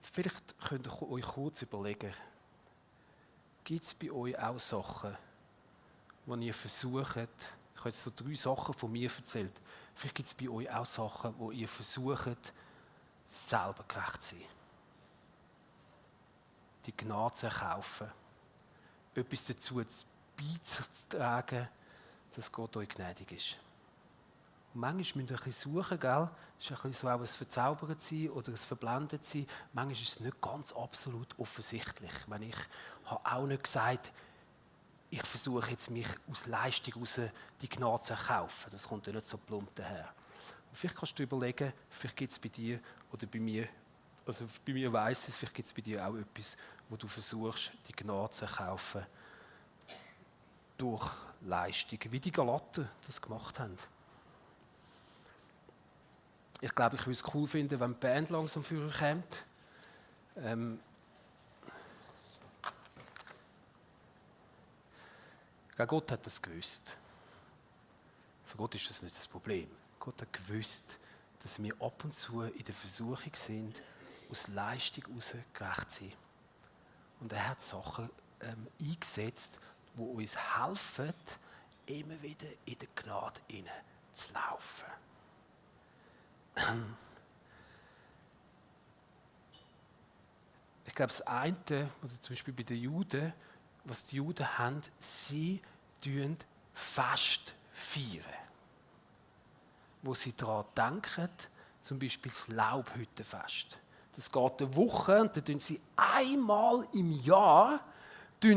vielleicht 0.00 0.58
könnt 0.60 0.86
ihr 0.86 1.02
euch 1.02 1.26
kurz 1.26 1.62
überlegen, 1.62 2.12
gibt 3.64 3.84
es 3.84 3.94
bei 3.94 4.10
euch 4.10 4.38
auch 4.38 4.58
Sachen, 4.58 5.16
wo 6.24 6.34
ihr 6.36 6.54
versucht, 6.54 7.16
ich 7.16 7.80
habe 7.80 7.90
jetzt 7.90 8.02
so 8.02 8.10
drei 8.14 8.34
Sachen 8.34 8.74
von 8.74 8.90
mir 8.90 9.10
erzählt, 9.14 9.52
vielleicht 9.94 10.14
gibt 10.14 10.26
es 10.28 10.34
bei 10.34 10.48
euch 10.48 10.70
auch 10.70 10.84
Sachen, 10.84 11.34
wo 11.38 11.50
ihr 11.50 11.68
versucht, 11.68 12.52
selber 13.28 13.84
gerecht 13.88 14.22
zu 14.22 14.36
sein. 14.36 14.44
Die 16.86 16.96
Gnade 16.96 17.34
zu 17.34 17.46
erkaufen. 17.46 18.10
Etwas 19.14 19.44
dazu 19.44 19.82
beizutragen, 20.36 21.68
dass 22.34 22.50
Gott 22.50 22.76
euch 22.76 22.88
gnädig 22.88 23.32
ist. 23.32 23.56
Und 24.74 24.80
manchmal 24.80 25.22
müsst 25.22 25.30
ihr 25.30 25.38
ein 25.38 25.44
bisschen 25.44 25.72
suchen, 25.74 26.00
gell? 26.00 26.30
Es 26.58 26.64
ist 26.64 26.70
ein 26.70 26.76
bisschen 26.76 26.92
so 26.92 27.08
auch 27.08 27.20
ein 27.20 27.26
Verzaubert 27.26 28.00
sein 28.00 28.30
oder 28.30 28.52
ein 28.52 28.56
Verblendet 28.56 29.24
sein. 29.24 29.46
Manchmal 29.72 29.92
ist 29.92 30.08
es 30.08 30.20
nicht 30.20 30.40
ganz 30.40 30.72
absolut 30.72 31.38
offensichtlich. 31.38 32.12
Wenn 32.26 32.42
ich 32.42 32.56
habe 33.04 33.20
auch 33.24 33.46
nicht 33.46 33.64
gesagt, 33.64 34.12
ich 35.12 35.22
versuche 35.24 35.70
jetzt 35.70 35.90
mich 35.90 36.06
aus 36.30 36.46
Leistung 36.46 36.94
heraus 36.94 37.20
die 37.60 37.68
Gnade 37.68 38.02
zu 38.02 38.14
erkaufen. 38.14 38.70
Das 38.70 38.88
kommt 38.88 39.06
ja 39.06 39.12
nicht 39.12 39.28
so 39.28 39.36
plump 39.36 39.68
daher. 39.74 40.10
Vielleicht 40.72 40.96
kannst 40.96 41.18
du 41.18 41.22
überlegen, 41.22 41.70
vielleicht 41.90 42.16
gibt 42.16 42.32
es 42.32 42.38
bei 42.38 42.48
dir 42.48 42.80
oder 43.12 43.26
bei 43.26 43.38
mir, 43.38 43.68
also 44.26 44.46
bei 44.64 44.72
mir 44.72 44.90
weiss 44.90 45.28
es, 45.28 45.36
vielleicht 45.36 45.54
gibt 45.54 45.68
es 45.68 45.74
bei 45.74 45.82
dir 45.82 46.06
auch 46.06 46.14
etwas, 46.14 46.56
wo 46.88 46.96
du 46.96 47.06
versuchst, 47.06 47.72
die 47.86 47.92
Gnade 47.92 48.30
zu 48.30 48.46
erkaufen 48.46 49.04
durch 50.78 51.10
Leistung, 51.42 51.98
wie 52.08 52.20
die 52.20 52.32
Galaten 52.32 52.88
das 53.06 53.20
gemacht 53.20 53.60
haben. 53.60 53.76
Ich 56.62 56.74
glaube, 56.74 56.96
ich 56.96 57.02
würde 57.02 57.18
es 57.18 57.34
cool 57.34 57.46
finden, 57.46 57.78
wenn 57.78 57.92
die 57.92 57.98
Band 57.98 58.30
langsam 58.30 58.64
für 58.64 58.86
euch 58.86 58.96
kommt. 58.96 59.44
Ähm, 60.38 60.80
Gott 65.76 66.12
hat 66.12 66.26
das 66.26 66.40
gewusst. 66.40 66.98
Für 68.44 68.56
Gott 68.56 68.74
ist 68.74 68.88
das 68.90 69.02
nicht 69.02 69.16
das 69.16 69.26
Problem. 69.26 69.68
Gott 69.98 70.20
hat 70.20 70.32
gewusst, 70.32 70.98
dass 71.42 71.62
wir 71.62 71.74
ab 71.80 72.04
und 72.04 72.12
zu 72.12 72.42
in 72.42 72.64
der 72.64 72.74
Versuchung 72.74 73.32
sind, 73.34 73.82
aus 74.30 74.48
Leistung 74.48 75.04
heraus 75.06 75.34
gerecht 75.52 75.90
zu 75.90 76.04
sein. 76.04 76.12
Und 77.20 77.32
er 77.32 77.48
hat 77.48 77.62
Sachen 77.62 78.10
ähm, 78.40 78.66
eingesetzt, 78.80 79.58
die 79.94 80.02
uns 80.02 80.36
helfen, 80.36 81.12
immer 81.86 82.20
wieder 82.22 82.46
in 82.64 82.78
der 82.78 82.88
Gnade 82.94 83.40
zu 84.12 84.32
laufen. 84.32 84.86
Ich 90.84 90.94
glaube, 90.94 91.12
das 91.12 91.22
eine, 91.22 91.90
also 92.02 92.18
zum 92.18 92.34
Beispiel 92.34 92.54
bei 92.54 92.62
den 92.62 92.78
Juden, 92.78 93.32
was 93.84 94.06
die 94.06 94.16
Juden 94.16 94.58
haben, 94.58 94.82
sie 94.98 95.60
feiern 96.04 96.44
Fest 96.72 97.54
feiern. 97.72 98.24
Wo 100.02 100.14
sie 100.14 100.34
daran 100.36 100.64
denken, 100.76 101.28
zum 101.80 101.98
Beispiel 101.98 102.32
das 102.32 102.48
Laubhüttenfest. 102.48 103.78
Das 104.14 104.30
geht 104.30 104.62
eine 104.62 104.76
Woche 104.76 105.20
und 105.20 105.36
dann 105.36 105.44
tun 105.44 105.58
sie 105.58 105.80
einmal 105.96 106.86
im 106.92 107.10
Jahr 107.22 107.80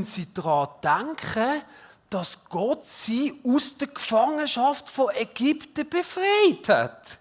sie 0.03 0.33
daran 0.33 0.69
denken, 0.83 1.61
dass 2.09 2.45
Gott 2.45 2.85
sie 2.85 3.41
aus 3.45 3.77
der 3.77 3.87
Gefangenschaft 3.87 4.89
von 4.89 5.09
Ägypten 5.15 5.89
befreit 5.89 6.67
hat. 6.69 7.19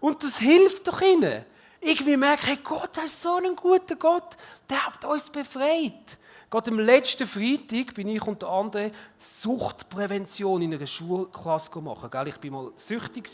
Und 0.00 0.22
das 0.22 0.38
hilft 0.38 0.86
doch 0.88 1.00
ihnen. 1.00 1.44
Irgendwie 1.80 2.16
merke 2.16 2.52
ich, 2.52 2.64
Gott 2.64 2.96
ist 2.98 3.20
so 3.20 3.36
ein 3.36 3.54
guter 3.54 3.96
Gott, 3.96 4.36
der 4.68 4.86
hat 4.86 5.04
uns 5.04 5.30
befreit. 5.30 6.18
Gerade 6.48 6.70
am 6.70 6.78
letzten 6.78 7.26
Freitag 7.26 7.94
bin 7.94 8.06
ich 8.06 8.24
unter 8.24 8.48
anderem 8.48 8.92
Suchtprävention 9.18 10.62
in 10.62 10.74
einer 10.74 10.86
Schulklasse 10.86 11.80
machen. 11.80 12.08
Ich 12.26 12.42
war 12.42 12.50
mal 12.50 12.72
süchtig 12.76 13.28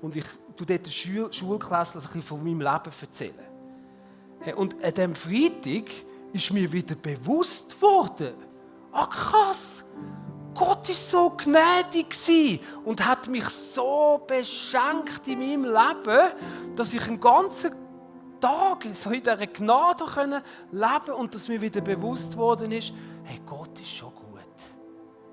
und 0.00 0.16
ich 0.16 0.24
tue 0.56 0.66
dort 0.66 0.86
der 0.86 0.90
Schul 0.90 1.30
Schulklasse 1.32 1.98
ein 1.98 2.02
bisschen 2.02 2.22
von 2.22 2.42
meinem 2.42 2.60
Leben 2.60 2.92
erzählen. 3.00 3.46
Und 4.56 4.82
an 4.82 4.94
diesem 4.94 5.14
Freitag 5.14 5.90
ist 6.32 6.52
mir 6.52 6.70
wieder 6.72 6.94
bewusst 6.94 7.80
worden, 7.82 8.34
ah 8.92 9.06
krass, 9.06 9.84
Gott 10.54 10.88
ist 10.88 11.10
so 11.10 11.30
gnädig 11.36 12.60
und 12.84 13.04
hat 13.04 13.28
mich 13.28 13.44
so 13.44 14.22
beschenkt 14.26 15.28
in 15.28 15.38
meinem 15.38 15.64
Leben, 15.64 16.32
dass 16.74 16.94
ich 16.94 17.06
einen 17.06 17.20
ganzen 17.20 17.74
Tag 18.40 18.86
so 18.94 19.10
in 19.10 19.22
dieser 19.22 19.46
Gnade 19.46 20.04
können 20.04 20.42
leben 20.70 21.14
und 21.18 21.34
dass 21.34 21.48
mir 21.48 21.60
wieder 21.60 21.80
bewusst 21.80 22.36
worden 22.36 22.72
ist, 22.72 22.92
hey, 23.24 23.40
Gott 23.46 23.78
ist 23.80 23.90
schon 23.90 24.14
gut. 24.14 24.24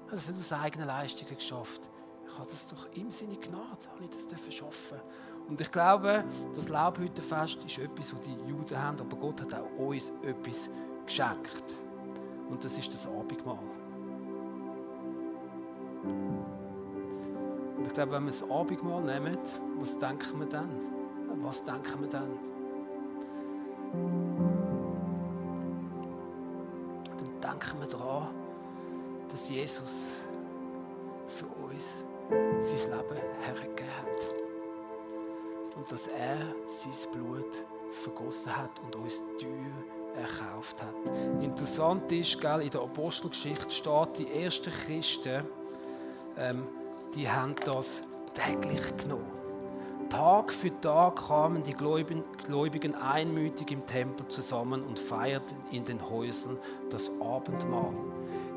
Ich 0.06 0.12
habe 0.12 0.16
das 0.16 0.28
nicht 0.28 0.40
aus 0.40 0.54
eigenen 0.54 0.88
Leistungen 0.88 1.36
geschafft. 1.36 1.90
Ich 2.28 2.40
habe 2.40 2.50
das 2.50 2.68
durch 2.68 2.88
ihm 2.96 3.12
seine 3.12 3.36
Gnade, 3.36 3.88
habe 3.94 4.06
ich 4.06 4.28
das 4.28 4.54
schaffen. 4.54 5.00
Und 5.48 5.60
ich 5.60 5.72
glaube, 5.72 6.24
das 6.56 6.70
Laubhüttenfest 6.70 7.64
ist 7.64 7.78
etwas, 7.78 8.14
was 8.14 8.22
die 8.22 8.34
Juden 8.48 8.82
haben, 8.82 9.00
aber 9.00 9.18
Gott 9.18 9.42
hat 9.42 9.54
auch 9.54 9.70
uns 9.78 10.12
etwas 10.22 10.70
geschenkt. 11.06 11.76
Und 12.50 12.64
das 12.64 12.78
ist 12.78 12.94
das 12.94 13.08
Abendmahl. 13.08 13.60
Und 17.78 17.86
ich 17.86 17.94
glaube, 17.94 18.14
wenn 18.14 18.26
wir 18.26 18.32
das 18.32 18.44
Abendmahl 18.50 19.04
nehmen, 19.04 19.38
was 19.78 19.98
denken 19.98 20.40
wir 20.40 20.48
dann? 20.48 20.70
Was 21.42 21.64
denken 21.64 22.02
wir 22.02 22.10
dann? 22.10 22.40
Dann 27.18 27.42
denken 27.42 27.80
wir 27.80 27.88
daran, 27.88 28.30
dass 29.30 29.50
Jesus 29.50 30.16
für 31.28 31.46
uns 31.64 32.04
sein 32.60 32.92
Leben 32.92 33.22
hergegeben 33.42 33.92
hat. 33.98 34.36
Und 35.76 35.92
dass 35.92 36.08
er 36.08 36.38
sein 36.68 37.12
Blut 37.12 37.66
vergossen 37.92 38.56
hat 38.56 38.72
und 38.84 38.96
uns 38.96 39.24
teuer 39.40 40.22
erkauft 40.22 40.82
hat. 40.82 40.94
Interessant 41.42 42.12
ist, 42.12 42.40
gell, 42.40 42.62
in 42.62 42.70
der 42.70 42.82
Apostelgeschichte 42.82 43.72
steht, 43.72 44.18
die 44.18 44.44
ersten 44.44 44.72
Christen, 44.72 45.44
ähm, 46.38 46.68
die 47.16 47.30
haben 47.30 47.56
das 47.66 48.04
täglich 48.34 48.96
genommen. 48.98 49.43
Tag 50.14 50.54
für 50.54 50.70
Tag 50.80 51.28
kamen 51.28 51.64
die 51.64 51.74
Gläubigen 51.74 52.94
einmütig 52.94 53.72
im 53.72 53.84
Tempel 53.88 54.28
zusammen 54.28 54.84
und 54.84 55.00
feierten 55.00 55.58
in 55.72 55.86
den 55.86 56.08
Häusern 56.08 56.60
das 56.92 57.12
Abendmahl. 57.20 57.96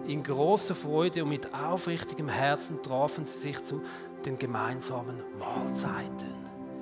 In 0.07 0.23
großer 0.23 0.75
Freude 0.75 1.23
und 1.23 1.31
mit 1.31 1.55
aufrichtigem 1.55 2.29
Herzen 2.29 2.83
trafen 2.83 3.25
sie 3.25 3.39
sich 3.39 3.65
zu 3.65 3.81
den 4.27 4.39
gemeinsamen 4.39 5.23
Mahlzeiten. 5.39 6.29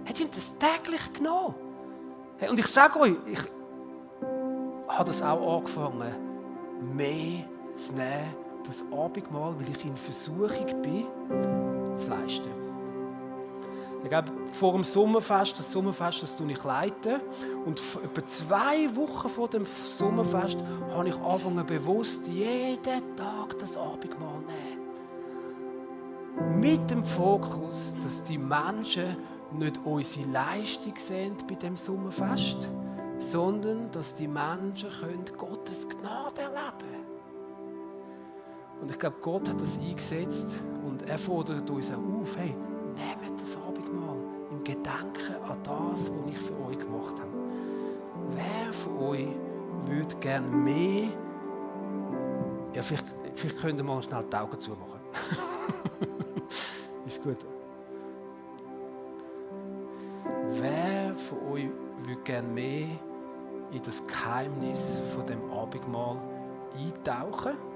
Hat 0.08 0.18
ihn 0.18 0.28
das 0.34 0.56
täglich 0.58 1.12
genommen? 1.12 1.54
Und 2.48 2.58
ich 2.58 2.66
sage 2.66 2.98
euch, 2.98 3.14
ich 3.26 3.38
habe 4.88 5.04
das 5.04 5.22
auch 5.22 5.58
angefangen, 5.58 6.16
mehr 6.96 7.44
zu 7.76 7.92
nehmen, 7.92 8.34
das 8.66 8.84
Abendmahl, 8.90 9.54
weil 9.56 9.68
ich 9.70 9.84
in 9.84 9.96
Versuchung 9.96 10.82
bin, 10.82 11.06
zu 11.96 12.10
leisten. 12.10 12.50
Ich 14.02 14.10
glaube, 14.10 14.32
vor 14.54 14.72
dem 14.72 14.84
Sommerfest, 14.84 15.58
das 15.58 15.72
Sommerfest, 15.72 16.22
das 16.22 16.40
ich 16.40 16.64
leite. 16.64 17.20
Und 17.64 17.82
etwa 18.02 18.24
zwei 18.24 18.94
Wochen 18.94 19.28
vor 19.28 19.48
dem 19.48 19.66
Sommerfest 19.66 20.58
habe 20.90 21.08
ich 21.08 21.16
angefangen, 21.16 21.66
bewusst 21.66 22.28
jeden 22.28 23.16
Tag 23.16 23.58
das 23.58 23.76
Abendmahl 23.76 24.40
nehmen. 24.40 24.84
Mit 26.60 26.90
dem 26.90 27.04
Fokus, 27.04 27.96
dass 28.02 28.22
die 28.22 28.38
Menschen 28.38 29.16
nicht 29.52 29.80
unsere 29.84 30.30
Leistung 30.30 30.94
sehen 30.96 31.34
bei 31.48 31.54
dem 31.56 31.76
Sommerfest, 31.76 32.70
sondern 33.18 33.90
dass 33.90 34.14
die 34.14 34.28
Menschen 34.28 34.88
können 35.00 35.24
Gottes 35.36 35.88
Gnade 35.88 36.42
erleben 36.42 36.78
können. 36.78 37.04
Und 38.80 38.90
ich 38.90 38.98
glaube, 38.98 39.16
Gott 39.20 39.48
hat 39.48 39.60
das 39.60 39.78
eingesetzt 39.78 40.60
und 40.84 41.08
er 41.08 41.18
fordert 41.18 41.70
uns 41.70 41.90
auch 41.90 42.22
auf, 42.22 42.36
hey, 42.36 42.54
Gedanken 44.64 45.34
an 45.48 45.58
das, 45.62 46.10
was 46.10 46.30
ich 46.30 46.38
für 46.38 46.58
euch 46.66 46.78
gemacht 46.78 47.20
habe. 47.20 47.30
Wer 48.30 48.72
von 48.72 48.98
euch 48.98 49.28
würde 49.86 50.16
gerne 50.16 50.48
mehr, 50.48 51.08
ja, 52.74 52.82
vielleicht, 52.82 53.04
vielleicht 53.34 53.58
könnt 53.58 53.78
ihr 53.78 53.84
mal 53.84 54.02
schnell 54.02 54.24
die 54.24 54.36
Augen 54.36 54.58
zumachen. 54.58 55.00
Ist 57.06 57.22
gut. 57.22 57.36
Wer 60.60 61.14
von 61.16 61.38
euch 61.52 61.68
würde 62.02 62.22
gerne 62.22 62.48
mehr 62.48 62.88
in 63.70 63.82
das 63.84 64.02
Geheimnis 64.04 65.00
von 65.14 65.24
dem 65.26 65.50
Abendmahl 65.50 66.18
eintauchen? 66.76 67.73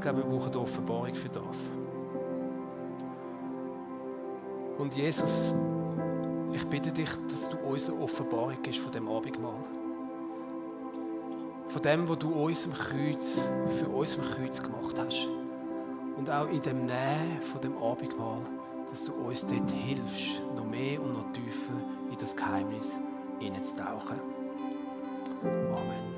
Glaube, 0.00 0.18
wir 0.18 0.24
brauchen 0.24 0.50
eine 0.50 0.60
Offenbarung 0.60 1.14
für 1.14 1.28
das. 1.28 1.72
Und 4.78 4.94
Jesus, 4.94 5.54
ich 6.52 6.66
bitte 6.66 6.92
dich, 6.92 7.08
dass 7.30 7.48
du 7.48 7.56
uns 7.58 7.88
eine 7.88 8.00
Offenbarung 8.00 8.56
gibst 8.62 8.80
von 8.80 8.92
dem 8.92 9.08
Abendmahl. 9.08 9.64
Von 11.68 11.82
dem, 11.82 12.08
was 12.08 12.18
du 12.18 12.30
unserem 12.30 12.74
Kreuz, 12.74 13.40
für 13.78 13.88
unserem 13.88 14.24
Kreuz 14.30 14.62
gemacht 14.62 14.98
hast. 14.98 15.28
Und 16.16 16.30
auch 16.30 16.48
in 16.48 16.62
dem 16.62 16.86
Nähen 16.86 17.40
von 17.42 17.60
dem 17.60 17.76
Abendmahl, 17.76 18.40
dass 18.88 19.04
du 19.04 19.12
uns 19.12 19.46
dort 19.46 19.70
hilfst, 19.70 20.40
noch 20.54 20.64
mehr 20.64 21.00
und 21.02 21.12
noch 21.12 21.32
tiefer 21.32 21.74
in 22.10 22.16
das 22.18 22.34
Geheimnis 22.34 22.98
hineinzutauchen. 23.38 24.20
Amen. 25.42 26.15